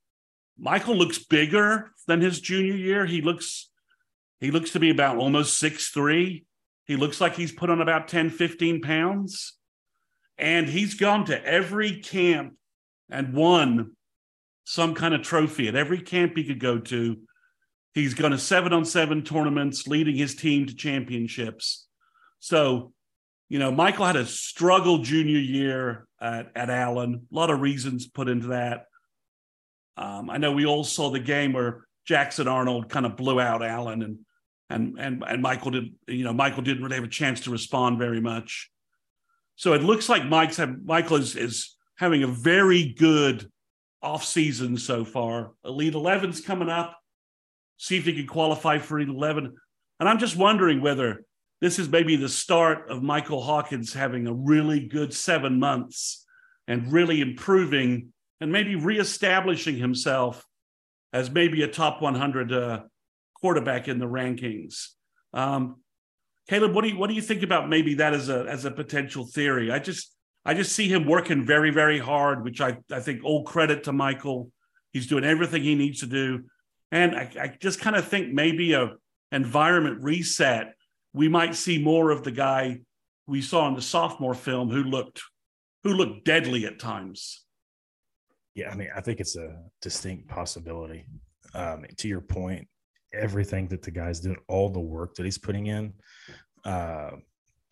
[0.59, 3.07] Michael looks bigger than his junior year.
[3.07, 3.71] He looks
[4.41, 6.45] he looks to be about almost six three.
[6.85, 9.58] He looks like he's put on about 10, 15 pounds.
[10.39, 12.55] And he's gone to every camp
[13.11, 13.97] and won
[14.65, 17.17] some kind of trophy at every camp he could go to
[17.99, 21.87] He's gone to seven on seven tournaments, leading his team to championships.
[22.39, 22.93] So,
[23.49, 27.27] you know, Michael had a struggle junior year at, at Allen.
[27.31, 28.85] A lot of reasons put into that.
[29.97, 33.65] Um, I know we all saw the game where Jackson Arnold kind of blew out
[33.65, 34.19] Allen and
[34.71, 37.99] and and and Michael did you know Michael didn't really have a chance to respond
[37.99, 38.71] very much.
[39.59, 43.51] So it looks like Mike's have, Michael is is having a very good
[44.03, 45.53] off season so far.
[45.65, 46.99] Elite 11's coming up
[47.79, 49.57] see if he can qualify for 11.
[50.01, 51.25] And I'm just wondering whether
[51.61, 56.25] this is maybe the start of Michael Hawkins having a really good seven months
[56.67, 60.45] and really improving and maybe reestablishing himself
[61.13, 62.81] as maybe a top 100 uh,
[63.41, 64.89] quarterback in the rankings.
[65.33, 65.77] Um,
[66.49, 68.71] Caleb, what do you what do you think about maybe that as a as a
[68.71, 69.71] potential theory?
[69.71, 73.45] I just I just see him working very very hard, which I I think all
[73.45, 74.51] credit to Michael.
[74.93, 76.45] He's doing everything he needs to do.
[76.91, 78.95] And I, I just kind of think maybe a
[79.31, 80.75] environment reset,
[81.13, 82.81] we might see more of the guy
[83.27, 85.21] we saw in the sophomore film who looked
[85.85, 87.45] who looked deadly at times.
[88.55, 91.07] Yeah, I mean, I think it's a distinct possibility.
[91.55, 92.69] Um, to your point,
[93.13, 95.93] everything that the guy's doing, all the work that he's putting in,
[96.65, 97.11] uh,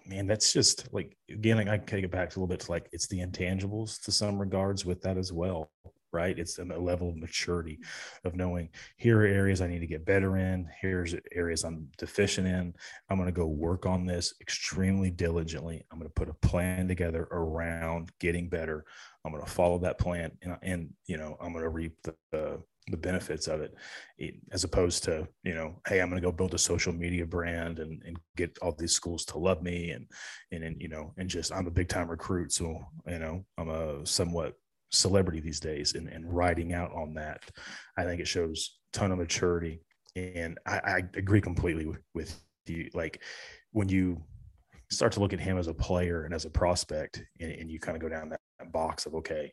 [0.07, 2.88] man, that's just like again, I can take it back a little bit to like
[2.92, 5.70] it's the intangibles to some regards with that as well,
[6.12, 6.38] right?
[6.38, 7.81] It's a level of maturity
[8.25, 10.68] of knowing here are areas I need to get better in.
[10.81, 12.75] Here's areas I'm deficient in.
[13.11, 15.85] I'm going to go work on this extremely diligently.
[15.90, 18.85] I'm going to put a plan together around getting better.
[19.25, 22.14] I'm going to follow that plan, and, and you know, I'm going to reap the,
[22.31, 23.75] the the benefits of it
[24.53, 27.79] as opposed to you know hey i'm going to go build a social media brand
[27.81, 30.07] and, and get all these schools to love me and
[30.53, 33.70] and, and you know and just i'm a big time recruit so you know i'm
[33.70, 34.55] a somewhat
[34.92, 37.42] celebrity these days and, and writing out on that
[37.99, 39.81] i think it shows ton of maturity.
[40.14, 43.20] And i, I agree completely with, with you like
[43.72, 44.22] when you
[44.90, 47.81] start to look at him as a player and as a prospect and, and you
[47.81, 48.40] kind of go down that
[48.72, 49.53] box of okay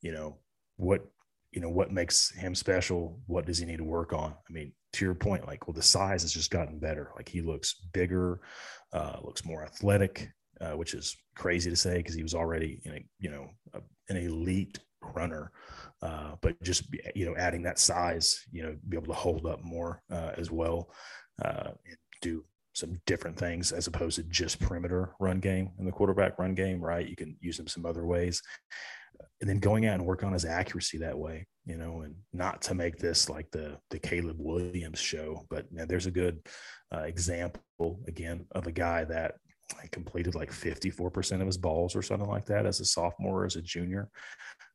[0.00, 0.38] you know
[0.76, 1.06] what
[1.52, 4.34] you know what makes him special what does he need to work on?
[4.48, 7.12] I mean to your point like well the size has just gotten better.
[7.16, 8.40] Like he looks bigger
[8.92, 10.30] uh, looks more athletic
[10.62, 13.80] uh, which is crazy to say because he was already in a you know a,
[14.08, 14.78] an elite
[15.14, 15.50] runner
[16.02, 16.84] uh, but just
[17.14, 20.50] you know adding that size you know be able to hold up more uh, as
[20.50, 20.90] well
[21.44, 25.92] uh, and do some different things as opposed to just perimeter run game in the
[25.92, 27.08] quarterback run game right?
[27.08, 28.40] You can use them some other ways
[29.40, 32.62] and then going out and work on his accuracy that way, you know, and not
[32.62, 36.40] to make this like the the Caleb Williams show, but you know, there's a good
[36.94, 39.34] uh, example again of a guy that
[39.90, 43.56] completed like 54% of his balls or something like that as a sophomore or as
[43.56, 44.08] a junior.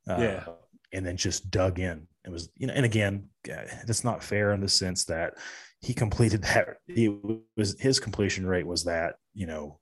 [0.09, 0.45] Uh, yeah.
[0.93, 2.07] And then just dug in.
[2.25, 5.33] It was, you know, and again, that's not fair in the sense that
[5.81, 6.77] he completed that.
[6.87, 7.09] He
[7.55, 9.79] was his completion rate was that, you know,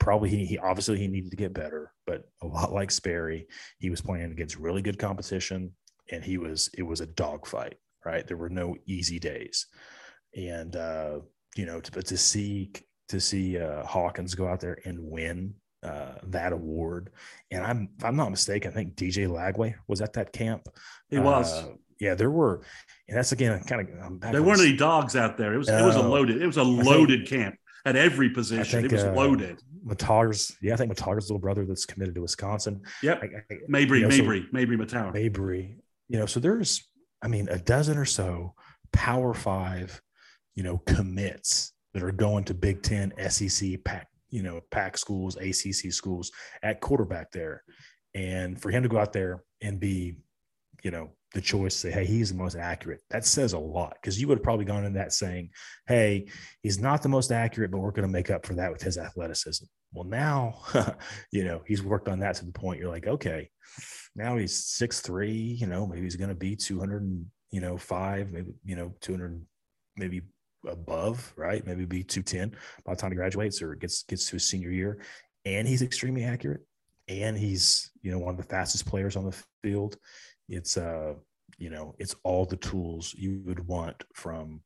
[0.00, 3.46] probably he, he, obviously he needed to get better, but a lot like Sperry,
[3.78, 5.72] he was playing against really good competition,
[6.10, 7.76] and he was it was a dogfight.
[8.04, 9.66] Right, there were no easy days,
[10.34, 11.20] and uh,
[11.54, 12.72] you know, to, but to see
[13.10, 17.10] to see uh, Hawkins go out there and win uh, that award,
[17.50, 20.66] and I'm if I'm not mistaken, I think DJ Lagway was at that camp.
[21.10, 21.52] He was.
[21.52, 22.62] Uh, yeah, there were,
[23.08, 24.32] and that's again kind of.
[24.32, 25.52] There weren't any dogs out there.
[25.52, 26.40] It was it was a loaded.
[26.40, 28.80] It was a loaded think, camp at every position.
[28.80, 29.60] Think, it was uh, loaded.
[29.86, 32.82] Mettauer's, yeah, I think Mettauer's little brother that's committed to Wisconsin.
[33.02, 33.22] Yep.
[33.22, 35.12] I, I, Mabry, you know, Mabry, so, Mabry Mettauer.
[35.12, 35.76] Mabry.
[36.08, 36.86] You know, so there's,
[37.22, 38.54] I mean, a dozen or so
[38.92, 40.00] Power Five,
[40.54, 45.36] you know, commits that are going to Big Ten, SEC, Pac, you know, Pac schools,
[45.36, 46.30] ACC schools
[46.62, 47.62] at quarterback there,
[48.14, 50.16] and for him to go out there and be,
[50.82, 53.02] you know, the choice say, hey, he's the most accurate.
[53.10, 55.50] That says a lot because you would have probably gone in that saying,
[55.86, 56.26] hey,
[56.62, 58.98] he's not the most accurate, but we're going to make up for that with his
[58.98, 59.64] athleticism.
[59.92, 60.60] Well, now,
[61.32, 63.50] you know, he's worked on that to the point you're like, okay,
[64.16, 65.32] now he's six three.
[65.32, 69.44] You know, maybe he's going to be 200, you know, five, maybe, you know, 200,
[69.96, 70.22] maybe
[70.66, 71.64] above, right?
[71.66, 75.00] Maybe be 210 by the time he graduates or gets gets to his senior year.
[75.44, 76.60] And he's extremely accurate.
[77.08, 79.96] And he's, you know, one of the fastest players on the field
[80.50, 81.14] it's uh
[81.58, 84.60] you know it's all the tools you would want from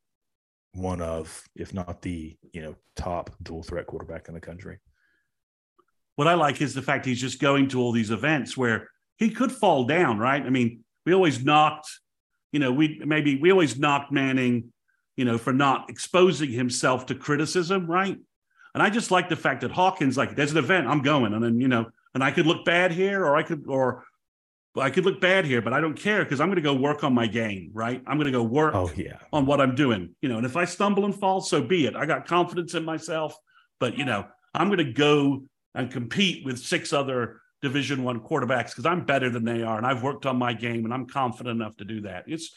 [0.73, 4.79] one of if not the you know top dual threat quarterback in the country.
[6.17, 9.31] What i like is the fact he's just going to all these events where he
[9.31, 10.43] could fall down right?
[10.43, 11.89] I mean we always knocked
[12.51, 14.73] you know we maybe we always knocked manning
[15.17, 18.19] you know for not exposing himself to criticism right?
[18.75, 21.45] And i just like the fact that hawkins like there's an event i'm going and
[21.45, 24.05] then you know and i could look bad here or i could or
[24.83, 27.05] I could look bad here, but I don't care because I'm going to go work
[27.05, 28.03] on my game, right?
[28.07, 29.19] I'm going to go work oh, yeah.
[29.33, 30.37] on what I'm doing, you know.
[30.37, 31.95] And if I stumble and fall, so be it.
[31.95, 33.37] I got confidence in myself,
[33.79, 35.45] but you know, I'm going to go
[35.77, 39.87] and compete with six other Division One quarterbacks because I'm better than they are, and
[39.87, 42.25] I've worked on my game, and I'm confident enough to do that.
[42.27, 42.51] It's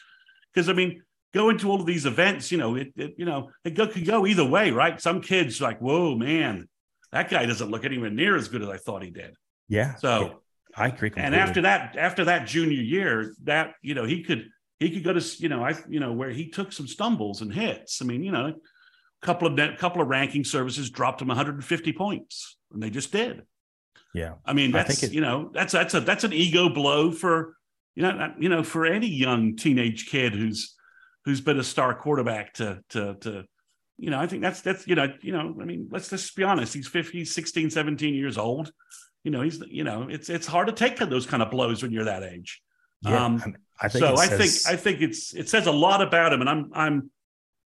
[0.52, 1.02] because I mean,
[1.32, 4.04] going to all of these events, you know, it, it you know, it go, could
[4.04, 5.00] go either way, right?
[5.00, 6.68] Some kids like, whoa, man,
[7.12, 9.36] that guy doesn't look anywhere near as good as I thought he did.
[9.68, 9.94] Yeah.
[9.96, 10.20] So.
[10.20, 10.32] Yeah
[10.78, 11.10] I agree.
[11.10, 11.22] Completely.
[11.22, 15.12] And after that, after that junior year, that you know he could he could go
[15.12, 18.00] to you know I you know where he took some stumbles and hits.
[18.00, 21.92] I mean, you know, a couple of net, couple of ranking services dropped him 150
[21.92, 23.42] points, and they just did.
[24.14, 27.10] Yeah, I mean that's I it, you know that's that's a that's an ego blow
[27.10, 27.56] for
[27.94, 30.74] you know you know for any young teenage kid who's
[31.24, 33.44] who's been a star quarterback to to to
[33.98, 36.44] you know I think that's that's you know you know I mean let's just be
[36.44, 38.72] honest he's 50 16 17 years old
[39.24, 41.92] you know, he's you know, it's it's hard to take those kind of blows when
[41.92, 42.62] you're that age.
[43.02, 44.16] Yeah, um, I think so.
[44.16, 47.10] I think I think it's it says a lot about him, and I'm I'm,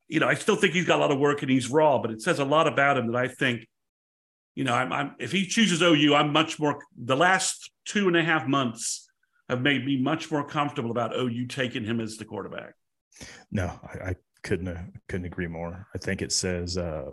[0.07, 2.11] you know, I still think he's got a lot of work and he's raw, but
[2.11, 3.67] it says a lot about him that I think,
[4.55, 6.83] you know, I'm, I'm if he chooses OU, I'm much more.
[6.97, 9.09] The last two and a half months
[9.49, 12.73] have made me much more comfortable about OU taking him as the quarterback.
[13.51, 15.87] No, I, I couldn't uh, couldn't agree more.
[15.93, 17.11] I think it says uh,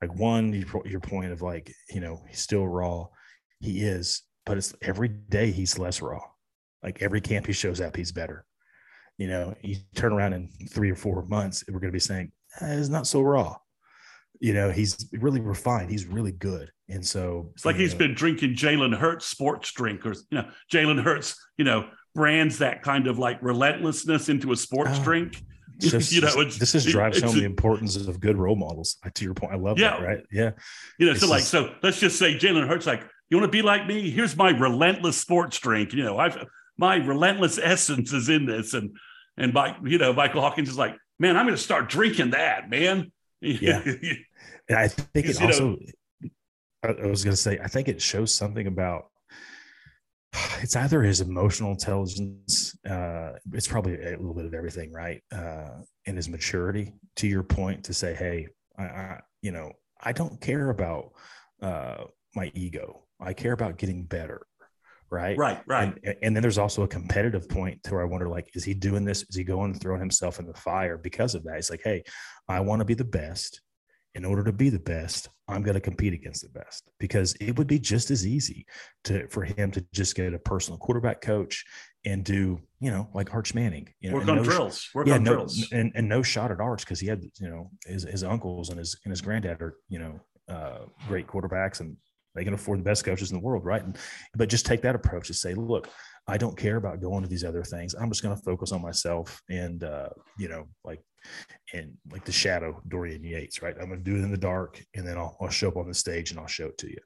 [0.00, 3.06] like one your, your point of like you know he's still raw,
[3.62, 6.20] he is, but it's every day he's less raw.
[6.82, 8.44] Like every camp he shows up, he's better.
[9.18, 12.32] You know, you turn around in three or four months, we're going to be saying
[12.60, 13.56] eh, it's not so raw.
[14.40, 15.90] You know, he's really refined.
[15.90, 20.04] He's really good, and so it's like he's know, been drinking Jalen Hurts sports drink,
[20.04, 24.56] or you know, Jalen Hurts, you know, brands that kind of like relentlessness into a
[24.56, 25.40] sports oh, drink
[25.78, 28.96] just, you know, this is drives home the importance of good role models.
[29.14, 29.98] To your point, I love yeah.
[29.98, 30.06] that.
[30.06, 30.20] Right?
[30.30, 30.50] Yeah.
[30.98, 33.02] You know, it's so like, so let's just say Jalen Hurts, like,
[33.32, 34.10] you want to be like me?
[34.10, 35.94] Here's my relentless sports drink.
[35.94, 36.36] You know, I've
[36.76, 38.94] my relentless essence is in this, and
[39.38, 42.68] and by you know, Michael Hawkins is like, man, I'm going to start drinking that,
[42.68, 43.10] man.
[43.40, 43.80] Yeah.
[44.68, 45.70] and I think it also.
[45.70, 45.78] Know,
[46.84, 49.06] I was going to say, I think it shows something about
[50.60, 55.80] it's either his emotional intelligence uh, it's probably a little bit of everything right uh,
[56.06, 59.72] and his maturity to your point to say hey I, I you know
[60.02, 61.12] i don't care about
[61.62, 62.04] uh,
[62.34, 64.46] my ego i care about getting better
[65.12, 65.36] right?
[65.36, 65.94] Right right.
[66.02, 68.74] And, and, then there's also a competitive point to where i wonder like is he
[68.74, 69.22] doing this?
[69.28, 71.56] Is he going throwing himself in the fire because of that?
[71.56, 72.02] He's like hey
[72.48, 73.60] i want to be the best.
[74.14, 76.86] In order to be the best, I'm going to compete against the best.
[77.00, 78.66] Because it would be just as easy
[79.04, 81.64] to for him to just get a personal quarterback coach
[82.04, 85.14] and do you know like Arch Manning, you know, work on no, drills, work yeah,
[85.14, 88.02] on no, drills, and, and no shot at Arch because he had you know his,
[88.02, 91.96] his uncles and his and his granddad are you know uh, great quarterbacks and
[92.34, 93.82] they can afford the best coaches in the world, right?
[93.82, 93.96] And,
[94.34, 95.88] but just take that approach and say, look,
[96.26, 97.94] I don't care about going to these other things.
[97.94, 101.02] I'm just going to focus on myself and, uh, you know, like,
[101.72, 103.74] and like the shadow Dorian Yates, right?
[103.80, 105.88] I'm going to do it in the dark and then I'll, I'll show up on
[105.88, 106.98] the stage and I'll show it to you.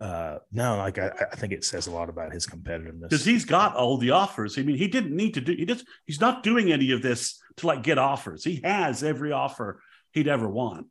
[0.00, 3.44] Uh, no, like I, I think it says a lot about his competitiveness because he's
[3.44, 4.58] got all the offers.
[4.58, 5.52] I mean, he didn't need to do.
[5.52, 8.42] He just he's not doing any of this to like get offers.
[8.42, 10.86] He has every offer he'd ever want.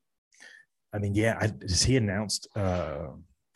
[0.94, 1.40] I mean, yeah.
[1.42, 2.48] I, he announced?
[2.56, 3.08] Uh,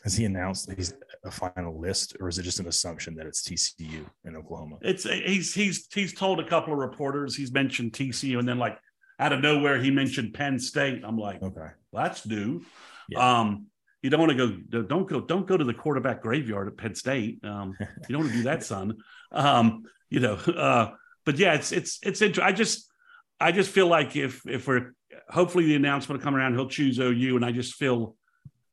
[0.03, 0.93] has he announced he's
[1.23, 4.77] a final list, or is it just an assumption that it's TCU in Oklahoma?
[4.81, 8.77] It's he's he's he's told a couple of reporters he's mentioned TCU, and then like
[9.19, 11.03] out of nowhere he mentioned Penn State.
[11.05, 12.61] I'm like, okay, well, that's new.
[13.09, 13.39] Yeah.
[13.39, 13.67] Um,
[14.01, 14.37] you don't want to
[14.71, 14.81] go.
[14.83, 15.21] Don't go.
[15.21, 17.39] Don't go to the quarterback graveyard at Penn State.
[17.45, 18.97] Um, you don't want to do that, son.
[19.31, 20.33] Um, you know.
[20.33, 20.91] Uh,
[21.25, 22.43] but yeah, it's it's it's interesting.
[22.43, 22.91] I just
[23.39, 24.93] I just feel like if if we're
[25.29, 28.17] hopefully the announcement will come around, he'll choose OU, and I just feel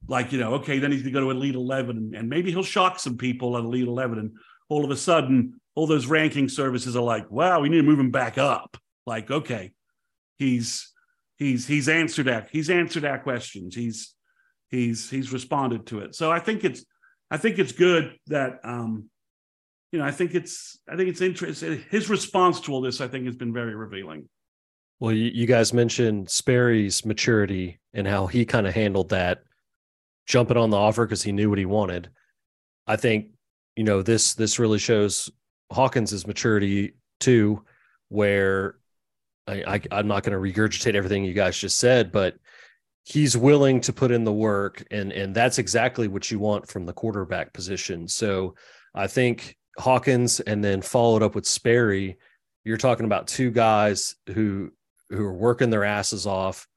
[0.08, 2.62] like you know okay then he's going to go to elite 11 and, maybe he'll
[2.62, 4.32] shock some people at elite 11 and
[4.68, 7.98] all of a sudden all those ranking services are like wow we need to move
[7.98, 8.76] him back up.
[9.06, 9.72] Like okay
[10.38, 10.92] he's
[11.36, 13.74] he's he's answered that he's answered that questions.
[13.76, 14.14] He's
[14.70, 16.14] he's he's responded to it.
[16.14, 16.84] So i think it's
[17.30, 19.08] i think it's good that um
[19.92, 23.08] you know i think it's i think it's interesting his response to all this i
[23.08, 24.28] think has been very revealing.
[24.98, 29.42] Well you guys mentioned sperry's maturity and how he kind of handled that
[30.30, 32.08] jumping on the offer because he knew what he wanted.
[32.86, 33.32] I think,
[33.74, 35.28] you know, this this really shows
[35.72, 37.64] Hawkins's maturity too,
[38.08, 38.76] where
[39.48, 42.36] I, I am not going to regurgitate everything you guys just said, but
[43.02, 46.86] he's willing to put in the work, and and that's exactly what you want from
[46.86, 48.06] the quarterback position.
[48.06, 48.54] So
[48.94, 52.18] I think Hawkins, and then followed up with Sperry.
[52.62, 54.70] You're talking about two guys who
[55.08, 56.68] who are working their asses off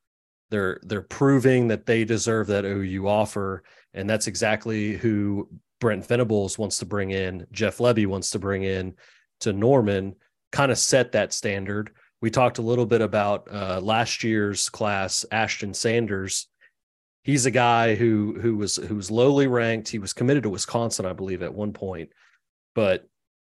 [0.50, 3.64] they're they're proving that they deserve that OU offer,
[3.94, 7.48] and that's exactly who Brent Venables wants to bring in.
[7.52, 8.96] Jeff Lebby wants to bring in
[9.41, 10.16] to Norman,
[10.52, 11.91] kind of set that standard.
[12.22, 16.48] We talked a little bit about uh, last year's class, Ashton Sanders.
[17.24, 19.89] He's a guy who who was who was lowly ranked.
[19.89, 22.12] He was committed to Wisconsin, I believe, at one point,
[22.76, 23.08] but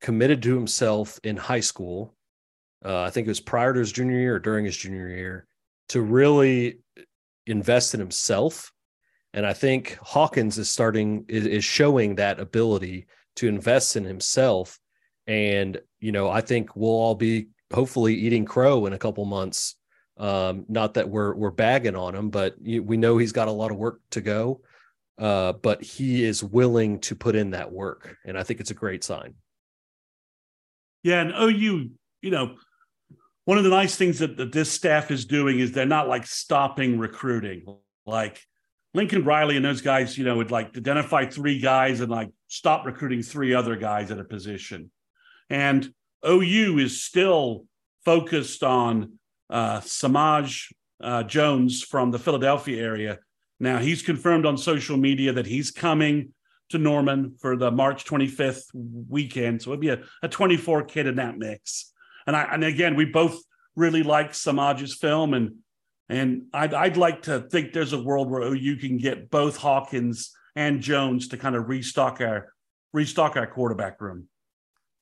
[0.02, 2.16] committed to himself in high school.
[2.84, 5.48] Uh, I think it was prior to his junior year or during his junior year
[5.90, 6.80] to really
[7.48, 8.72] invest in himself.
[9.34, 14.80] And I think Hawkins is starting is, showing that ability to invest in himself.
[15.28, 19.76] And you know, I think we'll all be hopefully eating crow in a couple months.
[20.18, 23.72] Um, not that we're we're bagging on him, but we know he's got a lot
[23.72, 24.62] of work to go.
[25.18, 28.76] Uh, but he is willing to put in that work, and I think it's a
[28.76, 29.34] great sign.
[31.04, 32.56] Yeah, and OU, you know,
[33.46, 36.26] one of the nice things that, that this staff is doing is they're not like
[36.26, 37.64] stopping recruiting.
[38.06, 38.42] Like
[38.94, 42.86] Lincoln Riley and those guys, you know, would like identify three guys and like stop
[42.86, 44.92] recruiting three other guys at a position.
[45.50, 45.94] And
[46.28, 47.66] OU is still
[48.04, 49.20] focused on
[49.50, 50.70] uh, Samaj
[51.02, 53.20] uh, Jones from the Philadelphia area.
[53.60, 56.34] Now he's confirmed on social media that he's coming
[56.70, 59.62] to Norman for the March 25th weekend.
[59.62, 61.92] So it'll be a, a 24 kid in that mix.
[62.28, 63.40] And I and again, we both
[63.76, 65.56] really like Samaj's film, and
[66.10, 70.32] and I'd I'd like to think there's a world where OU can get both Hawkins
[70.56, 72.54] and Jones to kind of restock our
[72.94, 74.28] restock our quarterback room.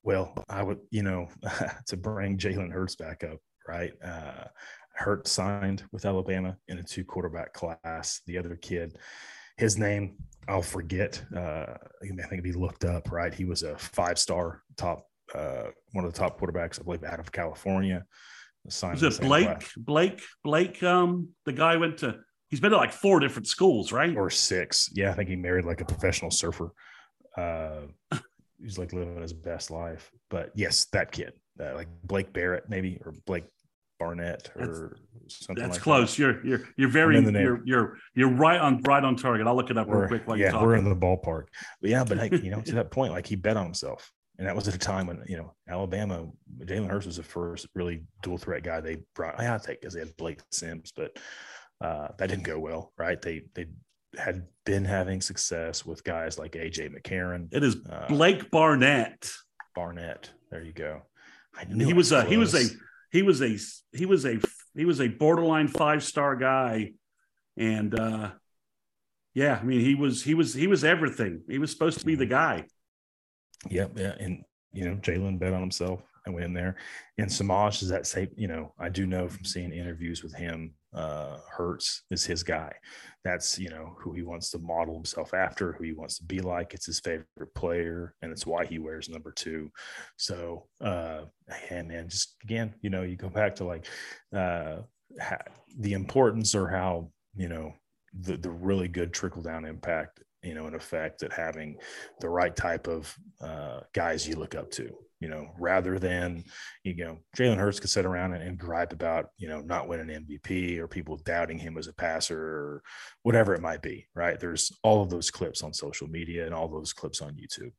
[0.03, 1.29] Well, I would, you know,
[1.87, 3.93] to bring Jalen Hurts back up, right?
[4.03, 4.45] Uh,
[4.95, 8.21] Hurts signed with Alabama in a two quarterback class.
[8.27, 8.97] The other kid,
[9.57, 10.17] his name
[10.47, 11.23] I'll forget.
[11.35, 11.65] Uh,
[12.01, 13.33] I think he looked up, right?
[13.33, 17.19] He was a five star top, uh, one of the top quarterbacks, I believe, out
[17.19, 18.05] of California.
[18.69, 19.45] Signed was it Blake?
[19.45, 19.73] Class.
[19.75, 20.21] Blake?
[20.43, 20.83] Blake?
[20.83, 22.19] Um, the guy went to.
[22.49, 24.15] He's been to like four different schools, right?
[24.15, 24.89] Or six.
[24.93, 26.71] Yeah, I think he married like a professional surfer.
[27.35, 27.81] Uh,
[28.61, 30.09] he's like living his best life.
[30.29, 33.45] But yes, that kid, uh, like Blake Barrett, maybe, or Blake
[33.99, 35.61] Barnett or that's, something.
[35.61, 36.15] That's like close.
[36.15, 36.21] That.
[36.21, 39.47] You're you're you're very you're you're you're right on right on target.
[39.47, 40.67] I'll look it up we're, real quick while yeah, you're talking.
[40.67, 41.45] We're in the ballpark.
[41.81, 44.11] But yeah, but like, you know, to that point, like he bet on himself.
[44.37, 46.25] And that was at a time when, you know, Alabama,
[46.59, 49.39] Jalen Hurts was the first really dual threat guy they brought.
[49.39, 51.17] I take because they had Blake Sims, but
[51.81, 53.21] uh, that didn't go well, right?
[53.21, 53.67] They they
[54.17, 57.47] had been having success with guys like AJ McCarron.
[57.51, 59.31] It is uh, Blake Barnett.
[59.75, 60.31] Barnett.
[60.49, 61.01] There you go.
[61.69, 62.63] he was a he was a
[63.11, 63.57] he was a
[63.95, 64.39] he was a
[64.75, 66.93] he was a borderline five star guy,
[67.57, 68.31] and uh,
[69.33, 71.41] yeah, I mean he was he was he was everything.
[71.47, 72.65] He was supposed to be the guy.
[73.69, 76.75] Yep, yeah, and you know Jalen bet on himself and went in there.
[77.17, 78.29] And Samaj is that same.
[78.35, 82.71] You know, I do know from seeing interviews with him uh, Hurts is his guy.
[83.23, 86.39] That's you know who he wants to model himself after, who he wants to be
[86.39, 86.73] like.
[86.73, 89.71] It's his favorite player, and it's why he wears number two.
[90.17, 91.23] So, uh,
[91.69, 93.87] and man, just again, you know, you go back to like
[94.35, 94.81] uh,
[95.79, 97.73] the importance or how you know
[98.19, 101.77] the the really good trickle down impact, you know, an effect at having
[102.19, 106.43] the right type of uh, guys you look up to you know, rather than,
[106.83, 110.25] you know, Jalen Hurts could sit around and, and, gripe about, you know, not winning
[110.25, 112.83] MVP or people doubting him as a passer or
[113.21, 114.37] whatever it might be, right?
[114.37, 117.71] There's all of those clips on social media and all those clips on YouTube.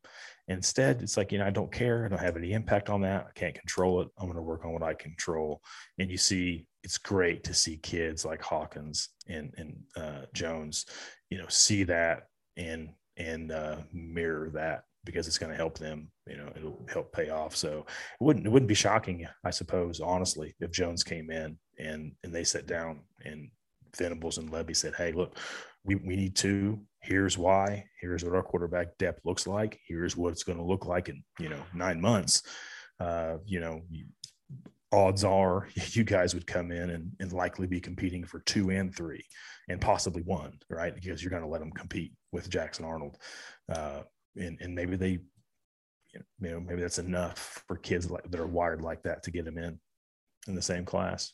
[0.48, 2.06] Instead, it's like, you know, I don't care.
[2.06, 3.26] I don't have any impact on that.
[3.28, 4.08] I can't control it.
[4.18, 5.60] I'm going to work on what I control.
[5.98, 10.86] And you see, it's great to see kids like Hawkins and, and uh, Jones,
[11.28, 12.22] you know, see that
[12.56, 16.10] and, and uh, mirror that because it's going to help them.
[16.26, 17.54] You know, it'll help pay off.
[17.54, 22.12] So it wouldn't it wouldn't be shocking, I suppose, honestly, if Jones came in and
[22.22, 23.50] and they sat down and
[23.96, 25.36] Venables and Lebby said, "Hey, look,
[25.84, 26.80] we we need two.
[27.00, 27.84] Here's why.
[28.00, 29.78] Here's what our quarterback depth looks like.
[29.86, 32.42] Here's what it's going to look like in you know nine months.
[32.98, 33.82] Uh, you know."
[34.94, 38.94] Odds are you guys would come in and, and likely be competing for two and
[38.94, 39.24] three
[39.68, 40.94] and possibly one, right?
[40.94, 43.16] Because you're going to let them compete with Jackson Arnold.
[43.72, 44.02] Uh,
[44.36, 45.18] and, and maybe they
[46.14, 49.44] you know maybe that's enough for kids like, that are wired like that to get
[49.44, 49.78] them in
[50.46, 51.32] in the same class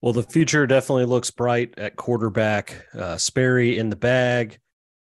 [0.00, 4.58] well the future definitely looks bright at quarterback uh, sperry in the bag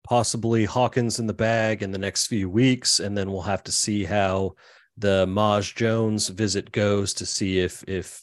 [0.05, 3.73] possibly hawkins in the bag in the next few weeks and then we'll have to
[3.73, 4.53] see how
[4.99, 8.23] the maj jones visit goes to see if if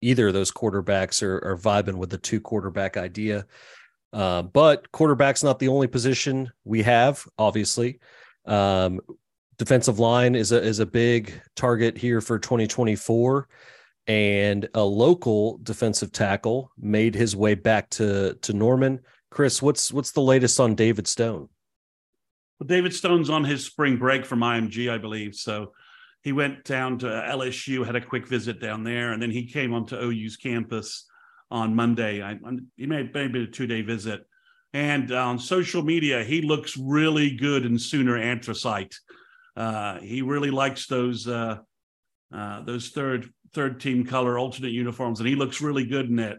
[0.00, 3.46] either of those quarterbacks are, are vibing with the two quarterback idea
[4.12, 7.98] uh, but quarterback's not the only position we have, obviously.
[8.44, 9.00] Um,
[9.56, 13.48] defensive line is a is a big target here for 2024
[14.08, 19.00] and a local defensive tackle made his way back to to Norman.
[19.30, 21.48] Chris, what's what's the latest on David Stone?
[22.60, 25.34] Well, David Stone's on his spring break from IMG, I believe.
[25.34, 25.72] So
[26.22, 29.74] he went down to LSU, had a quick visit down there, and then he came
[29.74, 31.06] onto OU's campus
[31.50, 32.22] on Monday.
[32.22, 32.38] I,
[32.76, 34.26] he made maybe a two day visit.
[34.72, 38.94] And on social media, he looks really good in Sooner anthracite.
[39.54, 41.58] Uh, he really likes those uh,
[42.34, 46.38] uh, those third third team color alternate uniforms, and he looks really good in it.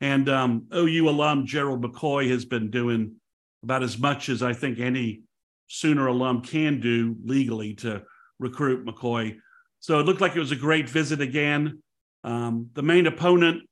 [0.00, 3.16] And um, OU alum Gerald McCoy has been doing
[3.64, 5.22] about as much as I think any
[5.66, 8.02] Sooner alum can do legally to
[8.38, 9.36] recruit McCoy.
[9.80, 11.82] So it looked like it was a great visit again.
[12.22, 13.62] Um, the main opponent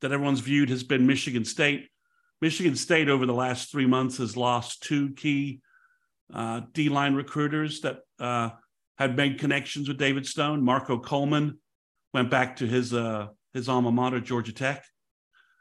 [0.00, 1.88] that everyone's viewed has been Michigan State.
[2.40, 5.60] Michigan State over the last three months has lost two key
[6.32, 8.50] uh, D line recruiters that uh,
[8.98, 10.64] had made connections with David Stone.
[10.64, 11.58] Marco Coleman
[12.14, 14.84] went back to his uh, his alma mater, Georgia Tech,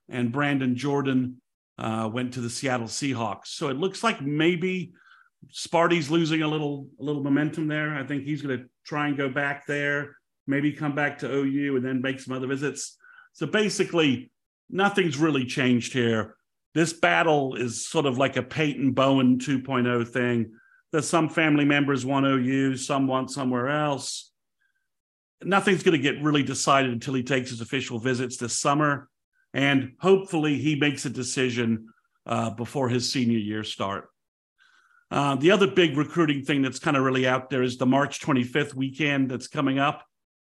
[0.10, 1.42] and Brandon Jordan
[1.78, 3.48] uh, went to the Seattle Seahawks.
[3.48, 4.94] So it looks like maybe
[5.50, 7.96] Sparty's losing a little a little momentum there.
[7.96, 10.16] I think he's going to try and go back there,
[10.48, 12.98] maybe come back to OU and then make some other visits.
[13.34, 14.32] So basically,
[14.70, 16.36] nothing's really changed here.
[16.74, 20.52] This battle is sort of like a Peyton Bowen 2.0 thing
[20.92, 24.32] that some family members want OU, some want somewhere else.
[25.44, 29.10] nothing's going to get really decided until he takes his official visits this summer.
[29.54, 31.88] And hopefully he makes a decision
[32.26, 34.11] uh, before his senior year start.
[35.12, 38.22] Uh, the other big recruiting thing that's kind of really out there is the March
[38.22, 40.06] 25th weekend that's coming up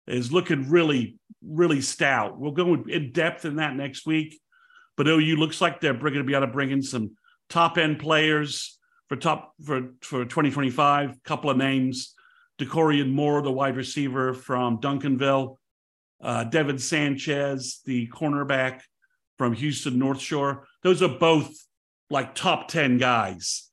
[0.07, 2.39] is looking really, really stout.
[2.39, 4.39] We'll go in depth in that next week.
[4.97, 7.17] But OU looks like they're going to be able to bring in some
[7.49, 8.79] top end players
[9.09, 11.23] for top for for 2025.
[11.25, 12.15] Couple of names:
[12.61, 15.57] Dakorien Moore, the wide receiver from Duncanville,
[16.23, 18.83] uh, Devin Sanchez, the cornerback
[19.39, 20.67] from Houston North Shore.
[20.83, 21.51] Those are both
[22.11, 23.72] like top 10 guys.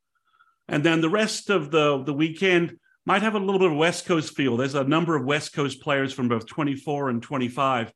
[0.70, 4.06] And then the rest of the, the weekend might have a little bit of West
[4.06, 4.56] Coast feel.
[4.56, 7.92] There's a number of West Coast players from both 24 and 25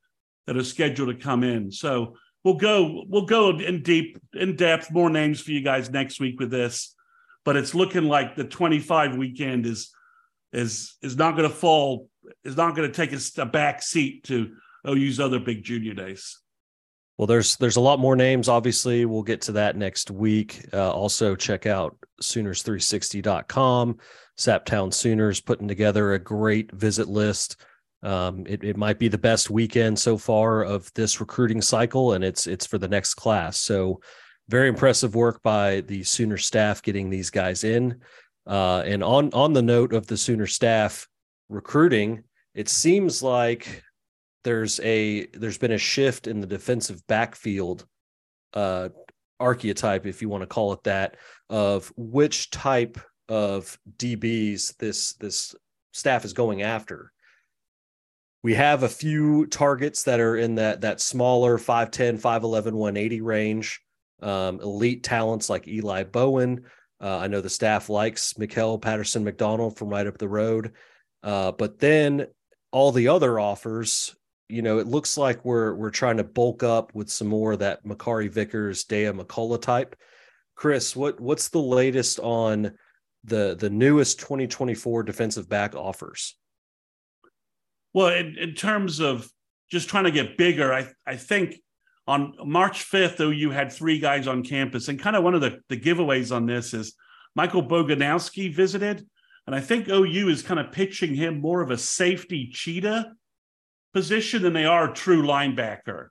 [0.48, 1.72] that are scheduled to come in.
[1.72, 6.20] So we'll go we'll go in deep in depth more names for you guys next
[6.20, 6.94] week with this
[7.44, 9.92] but it's looking like the 25 weekend is
[10.52, 12.10] is is not going to fall
[12.44, 14.56] is not going to take a, a back seat to
[14.88, 16.40] OU's other big junior days.
[17.18, 18.50] Well, there's there's a lot more names.
[18.50, 20.66] Obviously, we'll get to that next week.
[20.74, 23.98] Uh, also, check out Sooners360.com.
[24.38, 27.58] Saptown Sooners putting together a great visit list.
[28.02, 32.24] Um, it, it might be the best weekend so far of this recruiting cycle, and
[32.24, 33.60] it's it's for the next class.
[33.60, 34.02] So,
[34.50, 38.02] very impressive work by the Sooner staff getting these guys in.
[38.48, 41.08] Uh, and on on the note of the Sooner staff
[41.48, 42.24] recruiting,
[42.56, 43.84] it seems like
[44.44, 47.86] there's a there's been a shift in the defensive backfield
[48.54, 48.90] uh,
[49.40, 51.18] archetype, if you want to call it that,
[51.50, 55.56] of which type of DBs this this
[55.92, 57.12] staff is going after.
[58.44, 63.82] We have a few targets that are in that that smaller 5'10, 5'11, 180 range.
[64.22, 66.64] Um, elite talents like Eli Bowen.
[67.02, 70.74] Uh, I know the staff likes Mikel Patterson McDonald from right up the road.
[71.22, 72.28] Uh, but then
[72.72, 74.16] all the other offers
[74.50, 77.60] you know, it looks like we're we're trying to bulk up with some more of
[77.60, 79.96] that Makari Vickers, Dayo McCullough type.
[80.56, 82.74] Chris, what what's the latest on
[83.24, 86.36] the the newest 2024 defensive back offers?
[87.94, 89.30] Well, in, in terms of
[89.72, 91.56] just trying to get bigger, I I think
[92.06, 95.42] on March 5th, though, you had three guys on campus, and kind of one of
[95.42, 96.96] the, the giveaways on this is
[97.34, 99.08] Michael Boganowski visited,
[99.48, 103.14] and I think OU is kind of pitching him more of a safety cheetah
[103.94, 106.08] position than they are a true linebacker.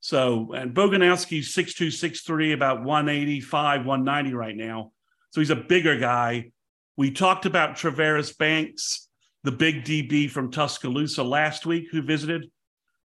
[0.00, 4.92] So, and Boganowski's 6'2, 6'3, about 185, 190 right now.
[5.30, 6.50] So he's a bigger guy.
[6.96, 9.08] We talked about Travaris Banks,
[9.44, 12.50] the big DB from Tuscaloosa last week who visited.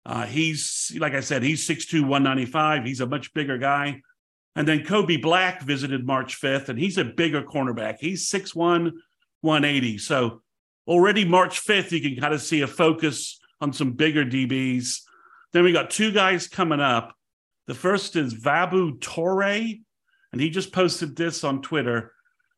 [0.07, 2.85] Uh, he's, like I said, he's 6'2, 195.
[2.85, 4.01] He's a much bigger guy.
[4.57, 7.97] And then Kobe Black visited March 5th, and he's a bigger cornerback.
[7.99, 8.93] He's 6'1,
[9.41, 9.99] 180.
[9.99, 10.43] So
[10.87, 15.01] already March 5th, you can kind of see a focus on some bigger DBs.
[15.55, 17.15] Then we got two guys coming up.
[17.67, 19.43] The first is Vabu Torre,
[20.33, 22.13] and he just posted this on Twitter.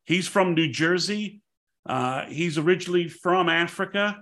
[0.05, 1.43] He's from New Jersey.
[1.89, 4.21] Uh, he's originally from Africa.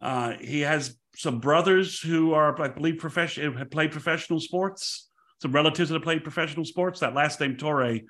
[0.00, 5.10] Uh, he has some brothers who are, I believe, professional have played professional sports.
[5.42, 7.00] Some relatives that have played professional sports.
[7.00, 8.00] That last name Torre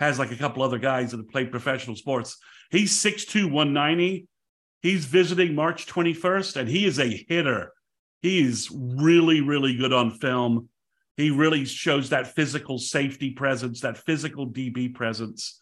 [0.00, 2.38] has like a couple other guys that have played professional sports.
[2.70, 4.26] He's 6'2", 190.
[4.80, 7.72] He's visiting March 21st, and he is a hitter.
[8.22, 10.68] He is really, really good on film.
[11.16, 15.58] He really shows that physical safety presence, that physical DB presence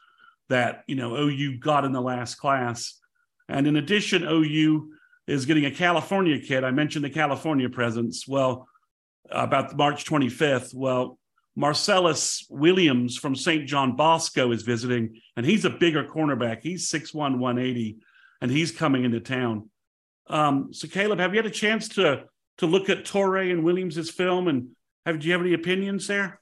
[0.48, 3.00] that you know OU got in the last class.
[3.48, 4.90] And in addition, OU
[5.26, 6.62] is getting a California kid.
[6.64, 8.26] I mentioned the California presence.
[8.28, 8.68] Well,
[9.30, 10.74] about March 25th.
[10.74, 11.18] Well,
[11.56, 13.66] Marcellus Williams from St.
[13.66, 16.58] John Bosco is visiting, and he's a bigger cornerback.
[16.62, 17.96] He's 6'1, 180
[18.40, 19.70] and he's coming into town.
[20.28, 22.24] Um, so, Caleb, have you had a chance to
[22.58, 24.68] to look at Torre and Williams's film, and
[25.04, 26.40] have do you have any opinions there?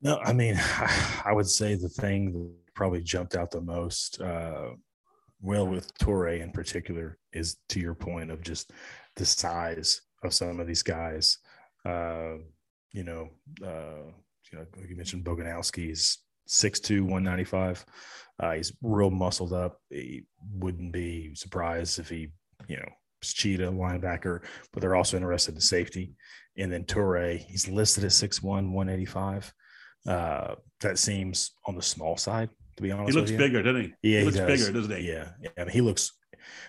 [0.00, 0.56] No, I mean,
[1.24, 4.70] I would say the thing that probably jumped out the most, uh,
[5.40, 8.72] well, with Torre in particular, is to your point of just
[9.16, 11.38] the size of some of these guys.
[11.84, 12.34] Uh,
[12.92, 13.28] you know,
[13.64, 14.10] uh,
[14.50, 16.18] you know, you mentioned Boganowski's
[16.48, 17.84] 6'2", 195.
[18.40, 19.78] Uh, he's real muscled up.
[19.90, 20.24] He
[20.54, 22.28] wouldn't be surprised if he,
[22.66, 22.88] you know,
[23.22, 24.40] cheetah linebacker,
[24.72, 26.14] but they're also interested in safety.
[26.56, 29.54] And then Toure, he's listed at 6'1, 185.
[30.06, 33.14] Uh, that seems on the small side, to be honest.
[33.14, 33.94] He looks bigger, doesn't he?
[34.02, 34.46] Yeah, he, looks does.
[34.46, 35.08] bigger, doesn't he?
[35.08, 35.50] Yeah, yeah.
[35.56, 36.12] I mean, he looks.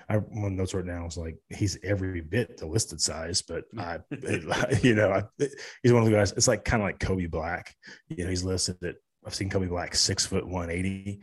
[0.07, 3.97] I one notes right now is like he's every bit the listed size, but I,
[4.83, 5.47] you know, I,
[5.81, 6.31] he's one of the guys.
[6.33, 7.73] It's like kind of like Kobe Black.
[8.07, 8.95] You know, he's listed at
[9.25, 11.21] I've seen Kobe Black six foot one eighty,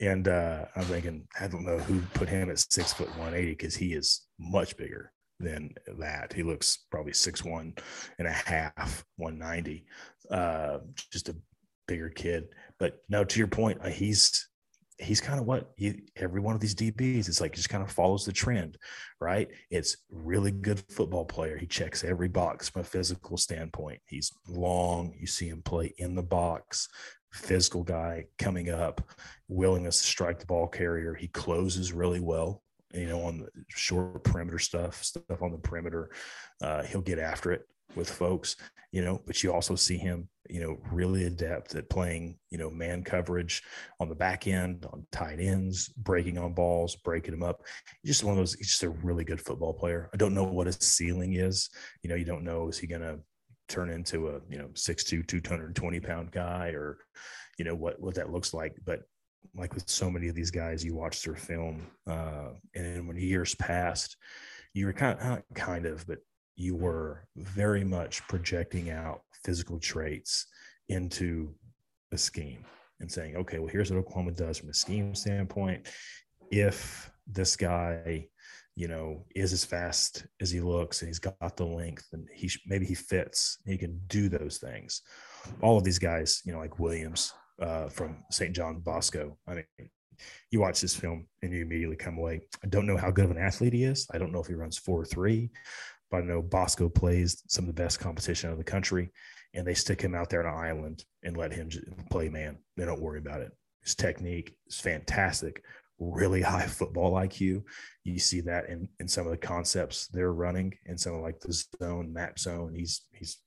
[0.00, 3.52] and uh, I'm thinking I don't know who put him at six foot one eighty
[3.52, 6.32] because he is much bigger than that.
[6.32, 7.74] He looks probably six one
[8.18, 9.84] and a half, one ninety,
[10.30, 10.78] Uh,
[11.10, 11.36] just a
[11.88, 12.48] bigger kid.
[12.78, 14.48] But no, to your point, uh, he's
[14.98, 17.28] he's kind of what he, every one of these DBs.
[17.28, 18.78] It's like just kind of follows the trend,
[19.20, 19.48] right?
[19.70, 21.56] It's really good football player.
[21.56, 24.00] He checks every box from a physical standpoint.
[24.06, 25.14] He's long.
[25.18, 26.88] You see him play in the box.
[27.32, 29.00] Physical guy coming up,
[29.48, 31.14] willingness to strike the ball carrier.
[31.14, 32.62] He closes really well
[32.94, 36.10] you know, on the short perimeter stuff, stuff on the perimeter.
[36.60, 38.56] Uh, he'll get after it with folks,
[38.90, 42.70] you know, but you also see him, you know, really adept at playing, you know,
[42.70, 43.62] man coverage
[44.00, 47.62] on the back end, on tight ends, breaking on balls, breaking them up.
[48.02, 50.10] He's just one of those, he's just a really good football player.
[50.12, 51.70] I don't know what his ceiling is.
[52.02, 53.18] You know, you don't know, is he going to
[53.72, 56.98] turn into a, you know, 6'2, 220 pound guy or,
[57.58, 58.76] you know, what, what that looks like.
[58.84, 59.00] But
[59.54, 63.54] like with so many of these guys, you watch their film, uh, and when years
[63.56, 64.16] passed,
[64.74, 66.18] you were kind of, kind of, but
[66.56, 70.46] you were very much projecting out physical traits
[70.88, 71.54] into
[72.12, 72.64] a scheme
[73.00, 75.88] and saying, okay, well, here's what Oklahoma does from a scheme standpoint.
[76.50, 78.28] If this guy,
[78.74, 82.50] you know, is as fast as he looks and he's got the length and he
[82.66, 85.02] maybe he fits, he can do those things.
[85.60, 88.54] All of these guys, you know, like Williams, uh, from St.
[88.54, 89.38] John Bosco.
[89.46, 89.90] I mean,
[90.50, 92.42] you watch this film and you immediately come away.
[92.62, 94.06] I don't know how good of an athlete he is.
[94.12, 95.50] I don't know if he runs four three,
[96.10, 99.10] but I know Bosco plays some of the best competition of the country,
[99.54, 101.70] and they stick him out there on an island and let him
[102.10, 102.58] play man.
[102.76, 103.52] They don't worry about it.
[103.82, 105.64] His technique is fantastic.
[106.10, 107.62] Really high football IQ.
[108.04, 111.38] You see that in, in some of the concepts they're running in some of like
[111.40, 112.74] the zone, map zone.
[112.74, 113.38] He's he's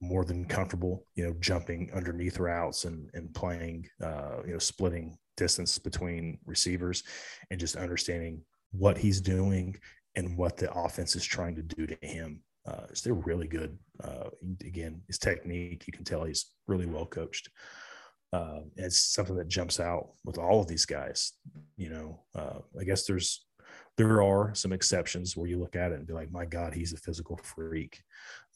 [0.00, 5.18] more than comfortable, you know, jumping underneath routes and and playing, uh, you know, splitting
[5.36, 7.02] distance between receivers,
[7.50, 8.40] and just understanding
[8.72, 9.76] what he's doing
[10.16, 12.40] and what the offense is trying to do to him.
[12.66, 13.76] Uh, they're really good.
[14.02, 14.28] Uh,
[14.64, 17.48] again, his technique, you can tell he's really well coached.
[18.32, 21.32] Uh, it's something that jumps out with all of these guys.
[21.76, 23.44] You know, uh, I guess there's
[23.96, 26.92] there are some exceptions where you look at it and be like, my God, he's
[26.92, 28.00] a physical freak.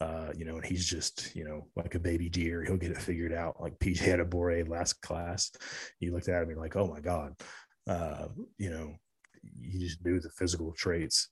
[0.00, 2.64] Uh, you know, and he's just, you know, like a baby deer.
[2.64, 3.60] He'll get it figured out.
[3.60, 5.52] Like PJ Adebawore last class.
[6.00, 7.34] You looked at him and like, oh my God.
[7.86, 8.94] Uh, you know,
[9.60, 11.28] you just knew the physical traits.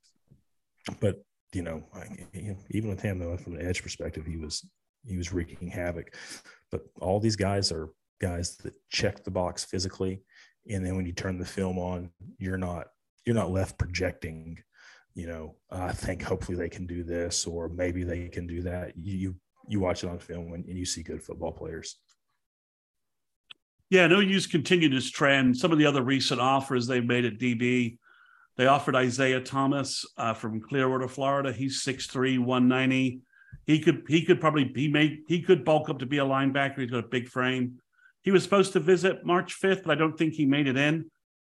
[1.01, 1.22] But,
[1.55, 1.82] you know,
[2.70, 4.66] even with him though, from an edge perspective, he was
[5.07, 6.14] he was wreaking havoc.
[6.70, 7.88] But all these guys are
[8.22, 10.22] guys that check the box physically.
[10.70, 12.86] And then when you turn the film on, you're not
[13.24, 14.58] you're not left projecting
[15.14, 18.92] you know i think hopefully they can do this or maybe they can do that.
[18.96, 19.34] You
[19.68, 21.98] you watch it on film and, you see good football players.
[23.90, 25.56] Yeah no use continue this trend.
[25.56, 27.98] Some of the other recent offers they've made at db
[28.56, 31.52] they offered isaiah thomas uh, from clearwater florida.
[31.52, 33.22] He's 6'3 190
[33.66, 36.78] he could he could probably he made he could bulk up to be a linebacker.
[36.78, 37.80] He's got a big frame
[38.22, 41.04] he was supposed to visit march 5th but i don't think he made it in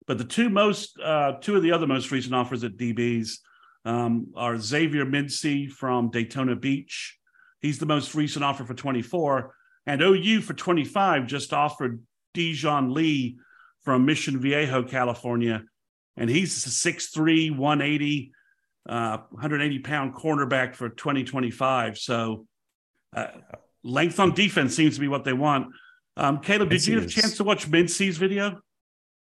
[0.08, 3.40] but the two most, uh, two of the other most recent offers at DBs
[3.86, 7.18] um, are Xavier Mincy from Daytona Beach.
[7.62, 9.54] He's the most recent offer for 24.
[9.88, 12.02] And OU for 25 just offered
[12.34, 13.38] Dijon Lee
[13.84, 15.64] from Mission Viejo, California.
[16.18, 18.32] And he's a 6'3, 180,
[18.88, 21.98] uh, 180 pound cornerback for 2025.
[21.98, 22.46] So
[23.16, 23.28] uh,
[23.84, 25.68] length on defense seems to be what they want.
[26.18, 28.62] Um, Caleb, did you have a chance to watch Mincy's video?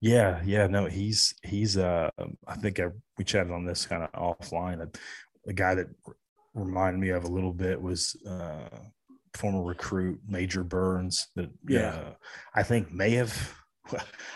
[0.01, 2.09] Yeah, yeah, no, he's he's uh
[2.45, 2.87] I think I,
[3.17, 4.85] we chatted on this kind of offline.
[5.45, 5.87] The guy that
[6.53, 8.67] reminded me of a little bit was uh
[9.33, 12.13] former recruit Major Burns that yeah, uh,
[12.53, 13.55] I think may have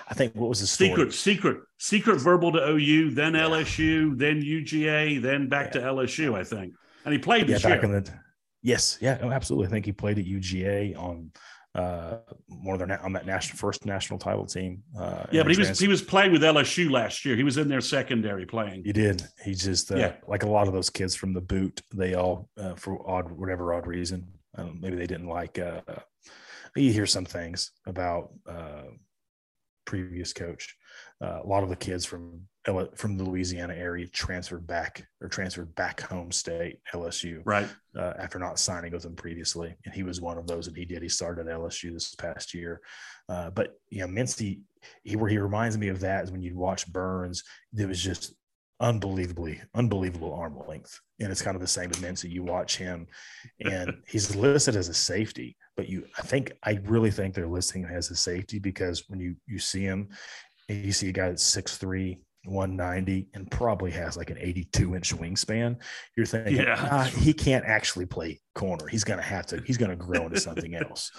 [0.08, 0.90] I think what was the story?
[0.90, 3.42] Secret, secret, secret verbal to OU, then yeah.
[3.42, 5.82] LSU, then UGA, then back yeah.
[5.82, 6.74] to LSU, I think.
[7.06, 7.86] And he played yeah, back year.
[7.86, 8.14] in the
[8.64, 9.68] Yes, yeah, no, absolutely.
[9.68, 11.32] I think he played at UGA on
[11.78, 12.18] uh,
[12.50, 14.84] more than on that national first national title team.
[15.00, 17.36] Uh, yeah, but he was he was playing with LSU last year.
[17.36, 18.84] He was in their secondary playing.
[18.84, 19.24] He did.
[19.46, 20.14] He just uh, yeah.
[20.28, 21.82] like a lot of those kids from the boot.
[21.94, 24.28] They all uh, for odd whatever odd reason.
[24.58, 25.60] Um, maybe they didn't like.
[25.60, 25.82] Uh,
[26.76, 28.84] you hear some things about uh,
[29.86, 30.76] previous coach.
[31.22, 32.42] Uh, a lot of the kids from
[32.96, 37.68] from the Louisiana area transferred back or transferred back home state LSU, right?
[37.98, 40.84] Uh, after not signing with them previously, and he was one of those, and he
[40.84, 41.02] did.
[41.02, 42.82] He started at LSU this past year,
[43.30, 44.60] uh, but you know, Mincy,
[45.04, 47.44] he where he reminds me of that is when you watch Burns,
[47.78, 48.34] it was just
[48.80, 52.30] unbelievably, unbelievable arm length, and it's kind of the same with Mincy.
[52.30, 53.08] You watch him,
[53.62, 57.84] and he's listed as a safety, but you, I think, I really think they're listing
[57.84, 60.10] him as a safety because when you you see him,
[60.68, 65.16] you see a guy that's six three 190 and probably has like an 82 inch
[65.16, 65.78] wingspan,
[66.16, 66.88] you're thinking, Yeah.
[66.92, 68.88] "Ah, he can't actually play corner.
[68.88, 71.12] He's going to have to, he's going to grow into something else.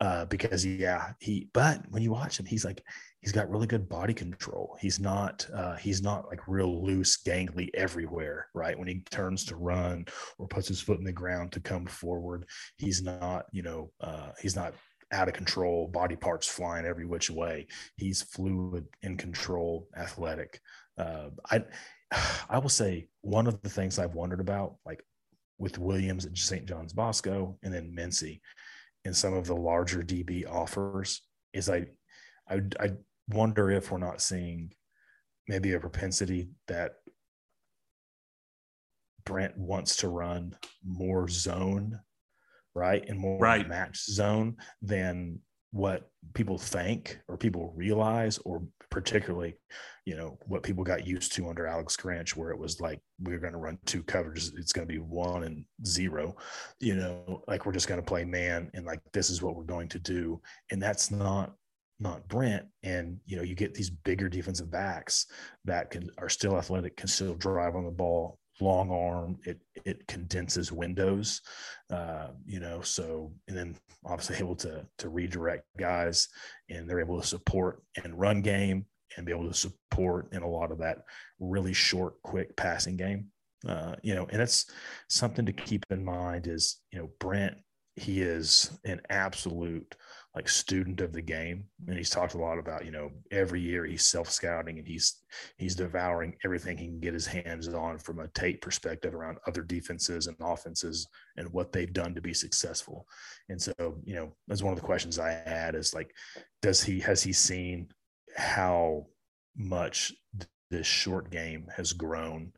[0.00, 2.82] Uh, because, yeah, he, but when you watch him, he's like,
[3.20, 4.76] he's got really good body control.
[4.80, 8.78] He's not, uh, he's not like real loose, gangly everywhere, right?
[8.78, 10.06] When he turns to run
[10.38, 12.46] or puts his foot in the ground to come forward,
[12.76, 14.74] he's not, you know, uh, he's not
[15.12, 17.66] out of control, body parts flying every which way.
[17.96, 20.60] He's fluid, in control, athletic.
[20.98, 21.64] Uh, I,
[22.50, 25.02] I will say one of the things I've wondered about, like
[25.58, 26.66] with Williams at St.
[26.66, 28.40] John's Bosco and then Mincy,
[29.04, 31.86] and some of the larger DB offers, is I,
[32.48, 32.90] I, I
[33.28, 34.72] wonder if we're not seeing
[35.48, 36.92] maybe a propensity that
[39.24, 42.00] Brent wants to run more zone,
[42.74, 43.68] right, and more Right.
[43.68, 45.40] match zone than
[45.72, 49.54] what people think or people realize, or particularly,
[50.04, 53.38] you know, what people got used to under Alex Grinch, where it was like we're
[53.38, 56.36] going to run two coverages, it's going to be one and zero,
[56.78, 59.62] you know, like we're just going to play man, and like this is what we're
[59.64, 61.54] going to do, and that's not
[62.00, 62.66] not Brent.
[62.82, 65.26] And you know, you get these bigger defensive backs
[65.64, 69.38] that can are still athletic, can still drive on the ball, long arm.
[69.44, 71.40] It it condenses windows,
[71.90, 72.80] uh, you know.
[72.82, 76.28] So and then obviously able to to redirect guys,
[76.70, 78.86] and they're able to support and run game
[79.16, 80.98] and be able to support in a lot of that
[81.38, 83.26] really short, quick passing game.
[83.68, 84.70] Uh, you know, and it's
[85.08, 87.56] something to keep in mind is you know Brent.
[87.96, 89.94] He is an absolute
[90.34, 91.64] like student of the game.
[91.86, 95.22] And he's talked a lot about you know every year he's self scouting and he's
[95.58, 99.62] he's devouring everything he can get his hands on from a tape perspective around other
[99.62, 101.06] defenses and offenses
[101.36, 103.06] and what they've done to be successful.
[103.48, 103.72] And so
[104.04, 106.14] you know that's one of the questions i had is like
[106.60, 107.88] does he has he seen
[108.36, 109.06] how
[109.56, 110.12] much
[110.70, 112.52] this short game has grown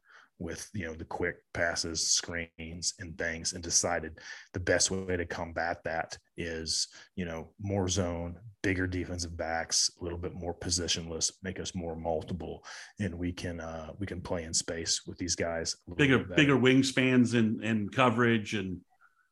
[0.45, 4.19] with you know the quick passes screens and things and decided
[4.53, 10.05] the best way to combat that is you know more zone bigger defensive backs a
[10.05, 12.63] little bit more positionless make us more multiple
[13.01, 17.35] and we can uh we can play in space with these guys bigger bigger wingspans
[17.35, 18.79] and and coverage and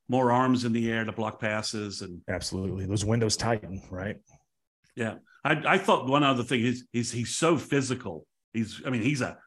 [0.09, 2.85] more arms in the air to block passes and absolutely.
[2.87, 4.17] Those windows tighten right?
[4.95, 5.15] Yeah.
[5.45, 8.27] I, I thought one other thing is is he's so physical.
[8.53, 9.39] He's I mean he's a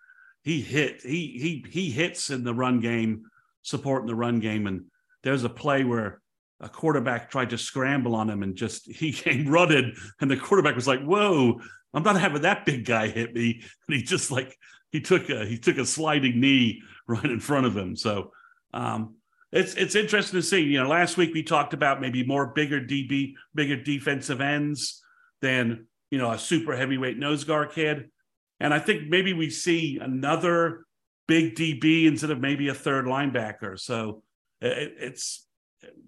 [0.46, 3.24] he hit he he he hits in the run game
[3.64, 4.68] supporting the run game.
[4.68, 4.86] And
[5.24, 6.22] there's a play where
[6.62, 10.76] a quarterback tried to scramble on him and just he came running and the quarterback
[10.76, 11.60] was like whoa
[11.94, 13.62] i'm not having that big guy hit me.
[13.88, 14.56] And he just like
[14.92, 17.96] he took a he took a sliding knee right in front of him.
[17.96, 18.32] So
[18.72, 19.16] um
[19.52, 20.62] it's it's interesting to see.
[20.62, 25.02] You know last week we talked about maybe more bigger db bigger defensive ends
[25.42, 28.12] than you know a super heavyweight nose guard kid
[28.60, 30.86] and I think maybe we see another
[31.28, 33.80] big DB instead of maybe a third linebacker.
[33.80, 34.24] So
[34.62, 35.46] it, it's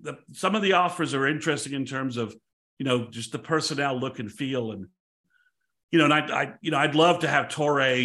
[0.01, 2.35] the, some of the offers are interesting in terms of
[2.79, 4.87] you know just the personnel look and feel, and
[5.91, 7.95] you know, and I, I you know I'd love to have Torre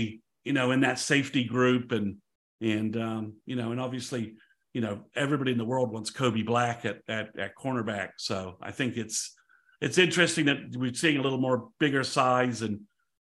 [0.44, 2.16] you know in that safety group, and
[2.60, 4.34] and um, you know, and obviously
[4.72, 8.10] you know everybody in the world wants Kobe Black at at, at cornerback.
[8.16, 9.34] So I think it's
[9.80, 12.80] it's interesting that we're seeing a little more bigger size and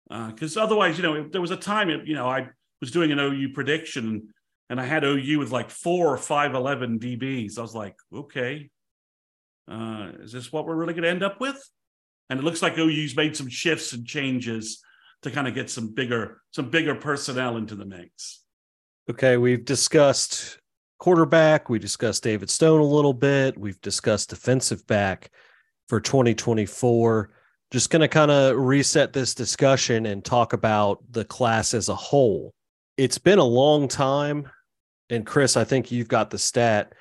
[0.09, 2.49] because uh, otherwise, you know, there was a time, you know, I
[2.81, 4.29] was doing an OU prediction
[4.71, 7.59] and I had OU with like four or five eleven DBs.
[7.59, 8.71] I was like, okay,
[9.71, 11.63] uh, is this what we're really going to end up with?
[12.31, 14.83] And it looks like OU's made some shifts and changes
[15.23, 18.43] to kind of get some bigger, some bigger personnel into the mix.
[19.11, 20.59] Okay, we've discussed
[20.99, 21.69] quarterback.
[21.69, 23.59] We discussed David Stone a little bit.
[23.59, 25.31] We've discussed defensive back
[25.89, 27.31] for 2024
[27.71, 31.95] just going to kind of reset this discussion and talk about the class as a
[31.95, 32.53] whole.
[32.97, 34.49] It's been a long time.
[35.11, 36.93] And Chris, I think you've got the stat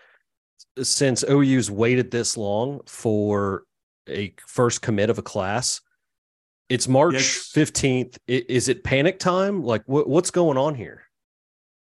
[0.82, 3.64] since OU's waited this long for
[4.10, 5.82] a first commit of a class.
[6.70, 7.52] It's March Yes.
[7.54, 8.18] 15th.
[8.28, 9.64] Is it panic time?
[9.64, 11.04] Like, what's going on here?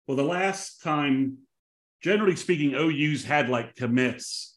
[0.08, 1.38] Well, the last time,
[2.04, 4.55] generally speaking, OU's had like commits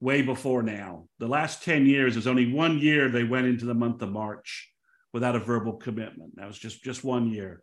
[0.00, 1.08] way before now.
[1.18, 4.70] The last 10 years, there's only one year they went into the month of March
[5.12, 6.36] without a verbal commitment.
[6.36, 7.62] That was just just one year.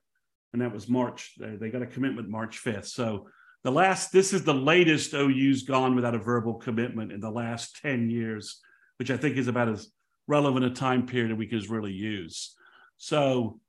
[0.53, 1.33] And that was March.
[1.38, 2.88] They got a commitment March 5th.
[2.88, 3.27] So
[3.63, 7.81] the last, this is the latest OU's gone without a verbal commitment in the last
[7.81, 8.61] 10 years,
[8.97, 9.89] which I think is about as
[10.27, 12.55] relevant a time period that we could really use.
[12.97, 13.59] So,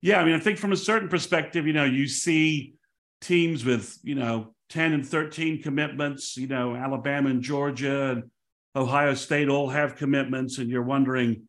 [0.00, 2.74] yeah, I mean, I think from a certain perspective, you know, you see
[3.20, 8.30] teams with, you know, 10 and 13 commitments, you know, Alabama and Georgia and
[8.74, 11.48] Ohio State all have commitments, and you're wondering,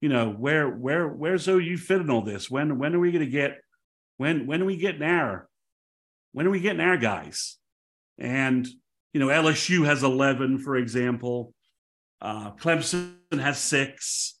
[0.00, 2.50] you know, where where where's OU fit in all this?
[2.50, 3.58] When when are we going to get
[4.16, 5.48] when when are we getting our
[6.32, 7.58] when are we getting our guys?
[8.18, 8.66] And
[9.12, 11.52] you know, LSU has 11, for example.
[12.20, 14.38] Uh, Clemson has six.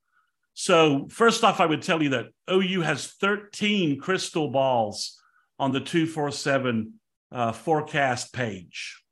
[0.54, 5.20] So, first off, I would tell you that OU has 13 crystal balls
[5.58, 6.94] on the 247
[7.32, 9.02] uh, forecast page.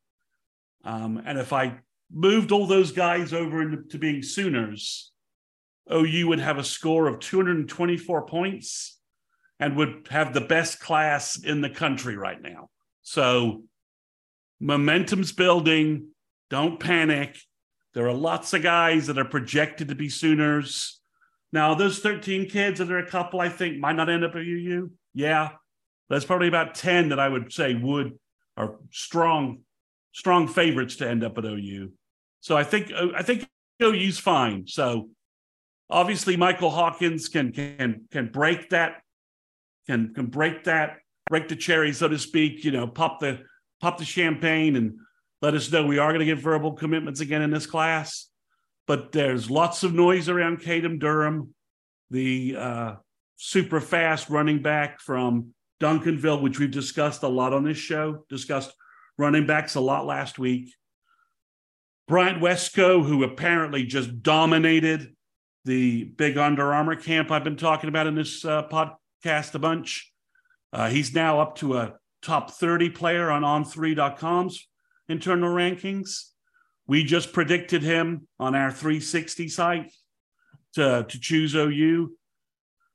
[0.85, 1.79] Um, and if I
[2.13, 5.13] moved all those guys over into, being Sooners,
[5.93, 8.99] OU would have a score of 224 points
[9.59, 12.71] and would have the best class in the country right now.
[13.03, 13.65] So,
[14.61, 16.09] momentum's building.
[16.49, 17.39] Don't panic.
[17.95, 21.01] There are lots of guys that are projected to be Sooners.
[21.53, 24.43] Now, those 13 kids, are there a couple I think might not end up at
[24.43, 24.91] OU?
[25.15, 25.51] Yeah.
[26.11, 28.19] There's probably about 10 that I would say would
[28.57, 29.61] are strong,
[30.13, 31.93] strong favorites to end up at OU.
[32.41, 33.49] So I think I think
[33.83, 34.67] OU's fine.
[34.67, 35.09] So
[35.89, 39.03] obviously Michael Hawkins can can can break that,
[39.87, 40.99] can can break that,
[41.29, 43.41] break the cherry, so to speak, you know, pop the
[43.81, 44.99] pop the champagne and
[45.41, 48.27] let us know we are going to get verbal commitments again in this class.
[48.87, 51.55] But there's lots of noise around Caden Durham,
[52.11, 52.95] the uh,
[53.37, 58.73] super fast running back from Duncanville, which we've discussed a lot on this show, discussed
[59.19, 60.75] running backs a lot last week.
[62.07, 65.15] Bryant Wesco, who apparently just dominated
[65.65, 70.13] the big Under Armour camp I've been talking about in this uh, podcast a bunch.
[70.73, 74.69] Uh, he's now up to a top 30 player on on3.com's
[75.09, 76.31] internal rankings.
[76.87, 79.93] We just predicted him on our 360 site
[80.75, 82.13] to, to choose OU.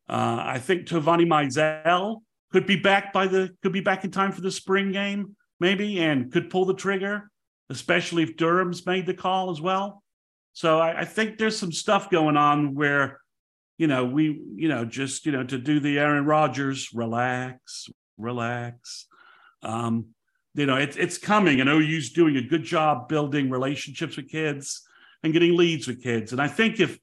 [0.09, 2.21] Uh, I think Tovani Mizell
[2.55, 5.99] could be back by the could be back in time for the spring game, maybe,
[5.99, 7.29] and could pull the trigger,
[7.69, 10.01] especially if Durham's made the call as well.
[10.53, 13.19] So I, I think there's some stuff going on where,
[13.77, 19.07] you know, we, you know, just you know, to do the Aaron Rodgers, relax, relax.
[19.61, 20.05] Um,
[20.53, 24.81] you know, it's it's coming, and OU's doing a good job building relationships with kids
[25.23, 26.31] and getting leads with kids.
[26.31, 26.97] And I think if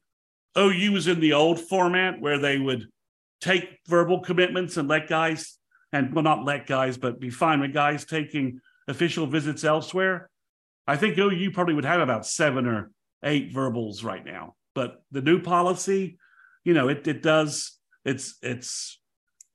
[0.57, 2.87] OU was in the old format where they would
[3.43, 5.57] take verbal commitments and let guys,
[5.91, 10.29] and well, not let guys, but be fine with guys taking official visits elsewhere,
[10.87, 12.91] I think OU probably would have about seven or
[13.23, 14.55] eight verbals right now.
[14.73, 16.17] But the new policy,
[16.63, 18.99] you know, it it does it's it's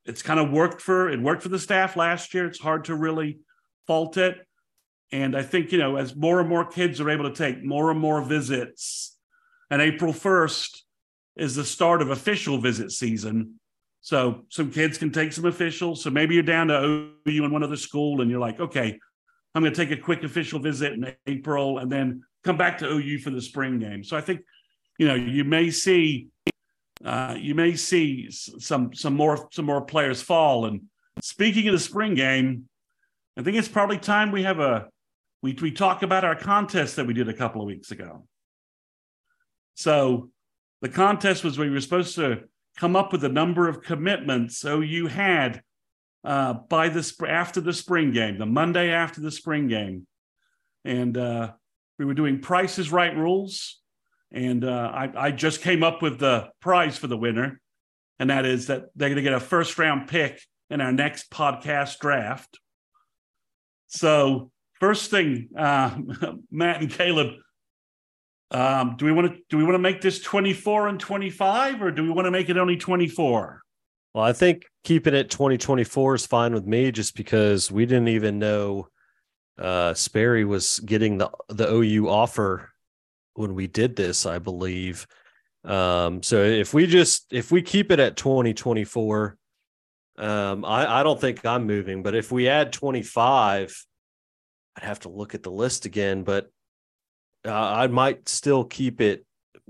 [0.05, 2.47] it's kind of worked for it worked for the staff last year.
[2.47, 3.41] It's hard to really
[3.87, 4.37] fault it.
[5.11, 7.91] And I think, you know, as more and more kids are able to take more
[7.91, 9.17] and more visits,
[9.71, 10.83] and April 1st
[11.37, 13.58] is the start of official visit season.
[14.01, 16.03] So some kids can take some officials.
[16.03, 18.99] So maybe you're down to OU in one other school and you're like, okay,
[19.55, 22.87] I'm going to take a quick official visit in April and then come back to
[22.87, 24.05] OU for the spring game.
[24.05, 24.41] So I think,
[24.99, 26.29] you know, you may see
[27.05, 30.67] uh, you may see some some more some more players fall.
[30.67, 30.83] And
[31.21, 32.69] speaking of the spring game,
[33.37, 34.89] I think it's probably time we have a
[35.43, 38.27] we we talk about our contest that we did a couple of weeks ago.
[39.75, 40.31] So
[40.83, 42.45] the contest was we were supposed to
[42.79, 45.63] come up with a number of commitments OU had
[46.25, 50.07] uh, by the after the spring game, the Monday after the spring game,
[50.85, 51.53] and uh,
[51.99, 53.81] we were doing prices right rules.
[54.31, 57.61] And uh, I, I just came up with the prize for the winner,
[58.19, 61.31] and that is that they're going to get a first round pick in our next
[61.31, 62.59] podcast draft.
[63.87, 64.51] So,
[64.81, 65.97] first thing, uh,
[66.51, 67.37] Matt and Caleb,
[68.51, 71.91] um, do we want to do we want to make this 24 and 25 or
[71.91, 73.63] do we want to make it only 24?
[74.15, 78.39] Well, I think keeping it 2024 is fine with me just because we didn't even
[78.39, 78.89] know
[79.59, 82.71] uh Sperry was getting the the OU offer
[83.35, 85.07] when we did this, I believe.
[85.65, 89.37] Um, so if we just if we keep it at 2024,
[90.19, 93.87] um, I, I don't think I'm moving, but if we add 25,
[94.77, 96.51] I'd have to look at the list again, but
[97.49, 99.25] uh, I might still keep it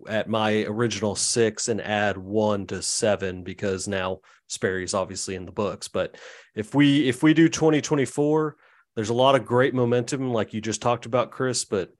[0.06, 5.52] at my original six and add one to seven because now Sperry's obviously in the
[5.52, 5.88] books.
[5.88, 6.16] But
[6.54, 8.56] if we if we do 2024,
[8.96, 11.64] there's a lot of great momentum, like you just talked about, Chris.
[11.64, 11.90] But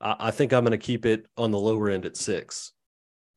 [0.00, 2.72] I, I think I'm going to keep it on the lower end at six.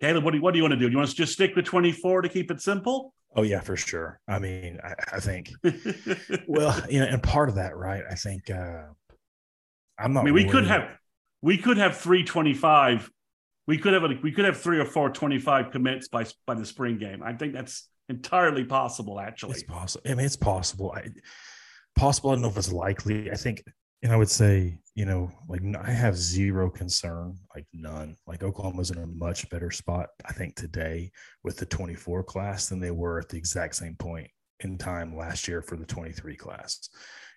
[0.02, 0.88] Caleb, what do you, what do you want to do?
[0.88, 3.14] Do you want to just stick with 24 to keep it simple?
[3.36, 4.20] Oh yeah, for sure.
[4.28, 5.52] I mean, I, I think.
[6.48, 8.04] well, you know, and part of that, right?
[8.10, 8.84] I think uh,
[10.00, 10.22] I'm not.
[10.22, 10.90] I mean, we could have,
[11.46, 13.10] we could have three twenty-five.
[13.68, 16.66] We could have a, we could have three or four 25 commits by by the
[16.66, 17.22] spring game.
[17.24, 19.20] I think that's entirely possible.
[19.20, 20.02] Actually, it's possible.
[20.10, 20.91] I mean, it's possible.
[20.96, 21.10] I,
[21.96, 22.32] possible.
[22.32, 23.32] I don't know if it's likely.
[23.32, 23.64] I think
[24.02, 28.18] and I would say, you know, like I have zero concern, like none.
[28.26, 31.12] Like Oklahoma's in a much better spot, I think, today
[31.43, 34.30] with the 24 class than they were at the exact same point
[34.62, 36.89] in time last year for the 23 class.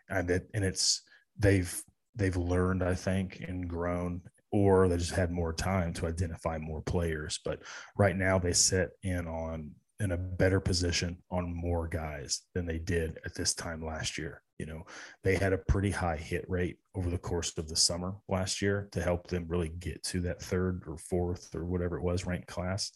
[0.08, 1.02] And it, and it's
[1.38, 1.82] they've
[2.18, 6.82] they've learned, I think, and grown, or they just had more time to identify more
[6.82, 7.40] players.
[7.44, 7.62] But
[7.96, 12.78] right now they sit in on in a better position on more guys than they
[12.78, 14.42] did at this time last year.
[14.58, 14.84] You know,
[15.24, 18.88] they had a pretty high hit rate over the course of the summer last year
[18.92, 22.48] to help them really get to that third or fourth or whatever it was ranked
[22.48, 22.92] class.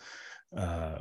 [0.57, 0.99] Uh,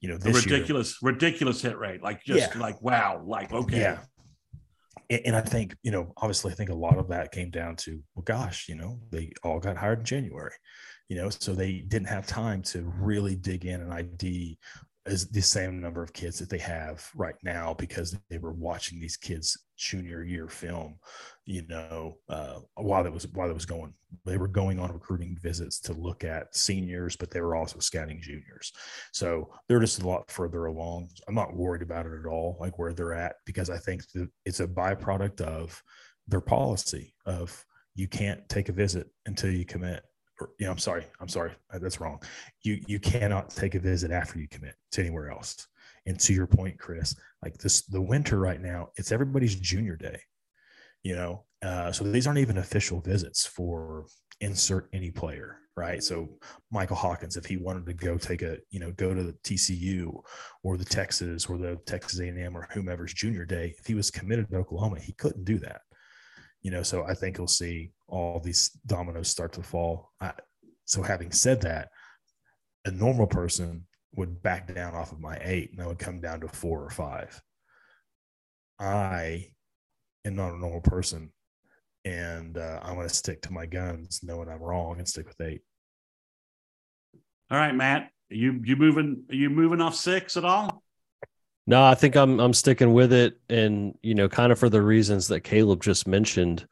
[0.00, 2.02] you know, this ridiculous, year, ridiculous hit rate.
[2.02, 2.60] Like just yeah.
[2.60, 3.80] like wow, like okay.
[3.80, 3.98] Yeah.
[5.10, 8.02] And I think, you know, obviously I think a lot of that came down to,
[8.14, 10.52] well, gosh, you know, they all got hired in January,
[11.08, 14.58] you know, so they didn't have time to really dig in and ID
[15.06, 19.00] as the same number of kids that they have right now because they were watching
[19.00, 20.98] these kids junior year film
[21.44, 23.94] you know uh, while that was while that was going
[24.26, 28.20] they were going on recruiting visits to look at seniors but they were also scouting
[28.20, 28.72] juniors
[29.12, 32.78] so they're just a lot further along i'm not worried about it at all like
[32.78, 34.02] where they're at because i think
[34.44, 35.82] it's a byproduct of
[36.26, 37.64] their policy of
[37.94, 40.02] you can't take a visit until you commit
[40.40, 42.22] or, you know, I'm sorry, I'm sorry, that's wrong.
[42.62, 45.66] You you cannot take a visit after you commit to anywhere else.
[46.08, 50.20] And to your point, Chris, like this, the winter right now, it's everybody's junior day.
[51.04, 54.06] You know, uh, so these aren't even official visits for
[54.40, 56.02] insert any player, right?
[56.02, 56.28] So
[56.72, 60.12] Michael Hawkins, if he wanted to go take a, you know, go to the TCU
[60.64, 64.50] or the Texas or the Texas A&M or whomever's junior day, if he was committed
[64.50, 65.82] to Oklahoma, he couldn't do that
[66.62, 70.12] you know, so I think you'll see all these dominoes start to fall.
[70.20, 70.32] I,
[70.84, 71.90] so having said that,
[72.84, 76.40] a normal person would back down off of my eight and I would come down
[76.40, 77.40] to four or five.
[78.80, 79.48] I
[80.24, 81.32] am not a normal person
[82.04, 85.40] and uh, I'm going to stick to my guns knowing I'm wrong and stick with
[85.40, 85.60] eight.
[87.50, 90.82] All right, Matt, are you, you moving, are you moving off six at all?
[91.68, 94.80] No, I think I'm I'm sticking with it, and you know, kind of for the
[94.80, 96.66] reasons that Caleb just mentioned.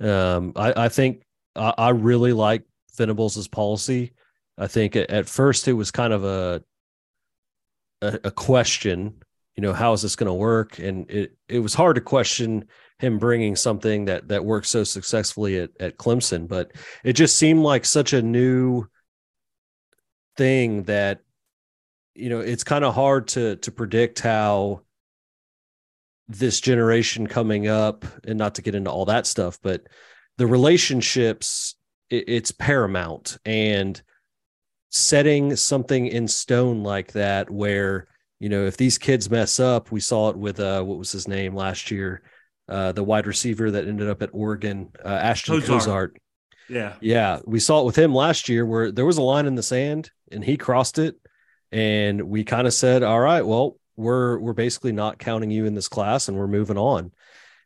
[0.00, 1.22] Um, I, I think
[1.54, 2.64] I, I really like
[2.96, 4.12] Venables' policy.
[4.56, 6.62] I think at, first it was kind of a,
[8.02, 9.22] a a, question,
[9.56, 10.78] you know, how is this going to work?
[10.78, 12.66] And it it was hard to question
[12.98, 17.60] him bringing something that that worked so successfully at at Clemson, but it just seemed
[17.60, 18.86] like such a new
[20.36, 21.20] thing that
[22.14, 24.80] you know it's kind of hard to to predict how
[26.28, 29.82] this generation coming up and not to get into all that stuff but
[30.38, 31.74] the relationships
[32.10, 34.02] it, it's paramount and
[34.94, 38.06] setting something in stone like that where
[38.38, 41.26] you know if these kids mess up we saw it with uh what was his
[41.26, 42.22] name last year
[42.68, 46.16] uh the wide receiver that ended up at Oregon uh, Ashton Cozart.
[46.68, 46.94] Yeah.
[47.00, 49.62] Yeah, we saw it with him last year where there was a line in the
[49.62, 51.16] sand and he crossed it
[51.74, 55.74] and we kind of said, all right, well, we're we're basically not counting you in
[55.74, 57.10] this class, and we're moving on.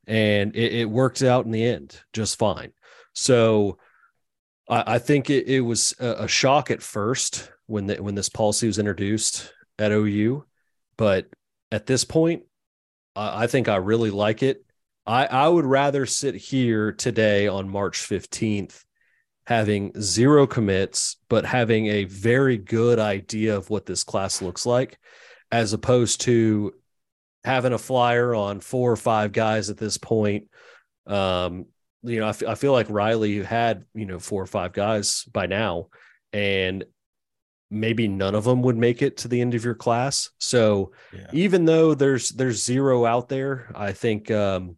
[0.07, 2.72] And it, it worked out in the end just fine.
[3.12, 3.76] So
[4.69, 8.29] I, I think it, it was a, a, shock at first when the, when this
[8.29, 10.45] policy was introduced at OU,
[10.97, 11.27] but
[11.73, 12.45] at this point,
[13.16, 14.64] I, I think I really like it.
[15.07, 18.85] I, I would rather sit here today on March 15th
[19.47, 24.99] having zero commits, but having a very good idea of what this class looks like,
[25.51, 26.75] as opposed to
[27.45, 30.49] having a flyer on four or five guys at this point.
[31.07, 31.64] Um,
[32.03, 35.25] you know, I, f- I feel like Riley had, you know, four or five guys
[35.25, 35.89] by now,
[36.33, 36.85] and
[37.70, 40.31] maybe none of them would make it to the end of your class.
[40.39, 41.27] So yeah.
[41.33, 44.77] even though there's there's zero out there, I think um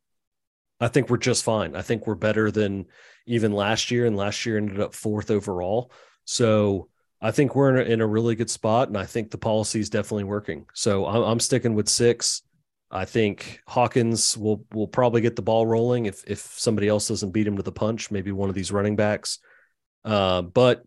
[0.81, 1.77] I think we're just fine.
[1.77, 2.87] I think we're better than
[3.27, 5.93] even last year, and last year ended up fourth overall.
[6.25, 6.89] So
[7.21, 9.79] I think we're in a, in a really good spot, and I think the policy
[9.79, 10.67] is definitely working.
[10.75, 12.43] So I'm, I'm sticking with six.
[12.91, 17.31] I think Hawkins will will probably get the ball rolling if if somebody else doesn't
[17.31, 19.39] beat him to the punch, maybe one of these running backs.
[20.05, 20.83] Uh, but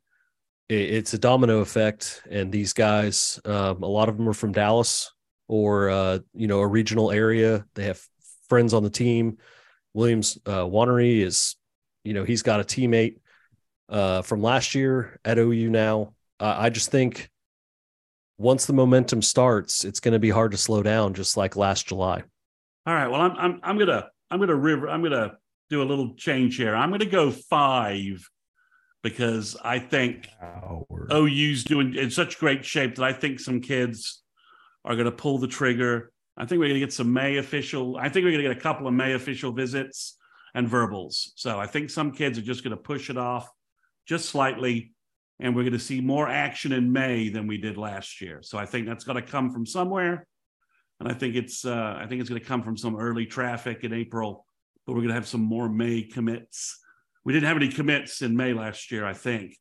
[0.69, 4.51] it, it's a domino effect, and these guys, um, a lot of them are from
[4.51, 5.11] Dallas
[5.47, 7.65] or uh, you know a regional area.
[7.75, 8.05] They have
[8.49, 9.37] friends on the team.
[9.93, 11.55] Williams uh, Nwaneri is
[12.03, 13.17] you know, he's got a teammate
[13.89, 16.13] uh, from last year at OU now.
[16.39, 17.29] I just think
[18.43, 21.87] once the momentum starts, it's going to be hard to slow down, just like last
[21.87, 22.23] July.
[22.85, 23.07] All right.
[23.07, 25.37] Well, I'm I'm I'm gonna I'm gonna river I'm gonna
[25.69, 26.75] do a little change here.
[26.75, 28.29] I'm gonna go five
[29.03, 30.29] because I think
[31.11, 34.23] OU's doing in such great shape that I think some kids
[34.85, 36.11] are going to pull the trigger.
[36.37, 37.97] I think we're going to get some May official.
[37.97, 40.17] I think we're going to get a couple of May official visits
[40.55, 41.33] and verbals.
[41.35, 43.49] So I think some kids are just going to push it off
[44.07, 44.92] just slightly,
[45.39, 48.41] and we're going to see more action in May than we did last year.
[48.41, 50.25] So I think that's going to come from somewhere.
[50.99, 53.83] and I think it's uh, I think it's going to come from some early traffic
[53.83, 54.45] in April,
[54.85, 56.79] but we're going to have some more May commits.
[57.25, 59.57] We didn't have any commits in May last year, I think.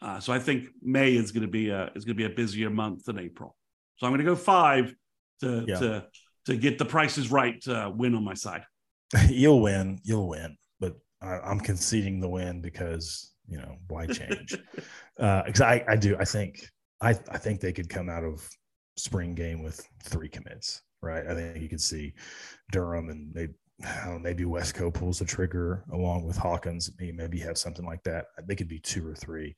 [0.00, 2.34] Uh, so I think May is going to be a is going to be a
[2.34, 3.56] busier month than April.
[3.96, 4.94] So I'm going to go five
[5.40, 5.78] to yeah.
[5.78, 6.06] to
[6.46, 8.62] to get the prices right to win on my side.
[9.28, 9.98] You'll win.
[10.04, 10.56] You'll win.
[10.80, 14.56] But I, am conceding the win because you know why change?
[15.16, 16.68] Because uh, I I do I think
[17.00, 18.48] I I think they could come out of
[18.96, 20.82] spring game with three commits.
[21.00, 21.26] Right.
[21.28, 22.14] I think you could see
[22.72, 26.90] Durham and maybe know, maybe Wesco pulls the trigger along with Hawkins.
[26.98, 28.26] Maybe have something like that.
[28.44, 29.54] They could be two or three,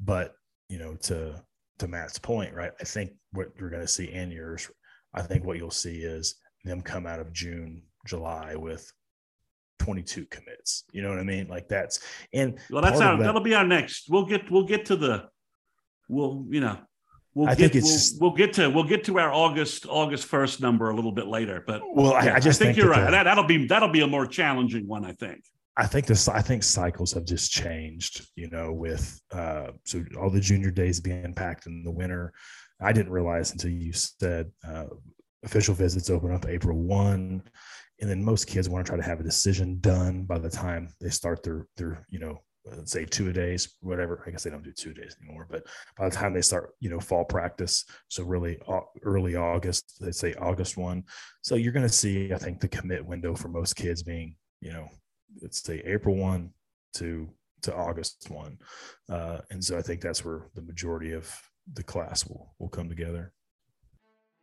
[0.00, 0.34] but
[0.68, 1.42] you know, to
[1.78, 2.72] to Matt's point, right?
[2.80, 4.70] I think what you're going to see in yours,
[5.14, 8.90] I think what you'll see is them come out of June, July with
[9.82, 10.84] 22 commits.
[10.92, 11.48] You know what I mean?
[11.48, 12.00] Like that's
[12.32, 14.08] and well, that's our, that, will be our next.
[14.08, 15.28] We'll get we'll get to the
[16.08, 16.78] we'll you know
[17.34, 20.90] We'll I get, we'll, we'll, get to we'll get to our August August first number
[20.90, 23.06] a little bit later, but well, I, I just I think, think you're right.
[23.06, 25.42] The, that, that'll be that'll be a more challenging one, I think.
[25.78, 26.28] I think this.
[26.28, 28.28] I think cycles have just changed.
[28.36, 32.34] You know, with uh, so all the junior days being packed in the winter.
[32.82, 34.86] I didn't realize until you said uh,
[35.42, 37.42] official visits open up April one,
[38.00, 40.88] and then most kids want to try to have a decision done by the time
[41.00, 42.40] they start their their you know
[42.84, 44.22] say two days, whatever.
[44.26, 45.64] I guess they don't do two days anymore, but
[45.96, 48.58] by the time they start, you know, fall practice, so really
[49.02, 51.04] early August, they say August one.
[51.42, 54.72] So you're going to see, I think, the commit window for most kids being, you
[54.72, 54.88] know,
[55.40, 56.50] let's say April one
[56.94, 57.28] to
[57.62, 58.58] to August one,
[59.08, 61.32] uh, and so I think that's where the majority of
[61.74, 63.32] the class will will come together.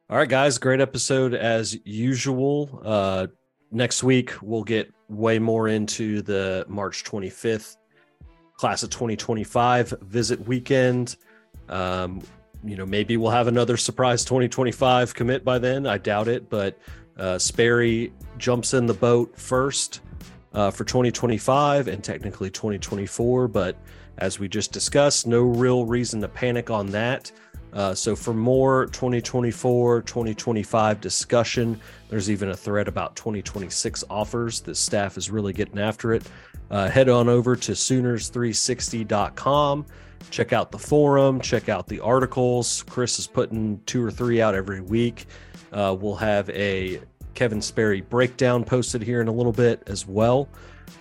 [0.09, 2.81] All right, guys, great episode as usual.
[2.83, 3.27] Uh,
[3.71, 7.77] next week we'll get way more into the March 25th
[8.57, 11.15] class of 2025 visit weekend.
[11.69, 12.21] Um,
[12.63, 15.87] you know, maybe we'll have another surprise 2025 commit by then.
[15.87, 16.77] I doubt it, but
[17.17, 20.01] uh, Sperry jumps in the boat first
[20.53, 23.47] uh, for 2025 and technically 2024.
[23.47, 23.77] But
[24.19, 27.31] as we just discussed, no real reason to panic on that.
[27.73, 31.79] Uh, so for more 2024 2025 discussion
[32.09, 36.27] there's even a thread about 2026 offers the staff is really getting after it
[36.71, 39.85] uh, head on over to Sooners360.com.
[40.29, 42.83] Check out the forum, check out the articles.
[42.83, 45.27] Chris is putting two or three out every week.
[45.71, 47.01] Uh, we'll have a
[47.33, 50.47] Kevin Sperry breakdown posted here in a little bit as well.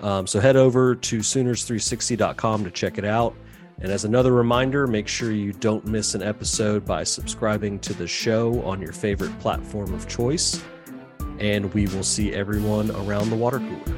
[0.00, 3.34] Um, so head over to Sooners360.com to check it out.
[3.80, 8.08] And as another reminder, make sure you don't miss an episode by subscribing to the
[8.08, 10.62] show on your favorite platform of choice.
[11.38, 13.97] And we will see everyone around the water cooler.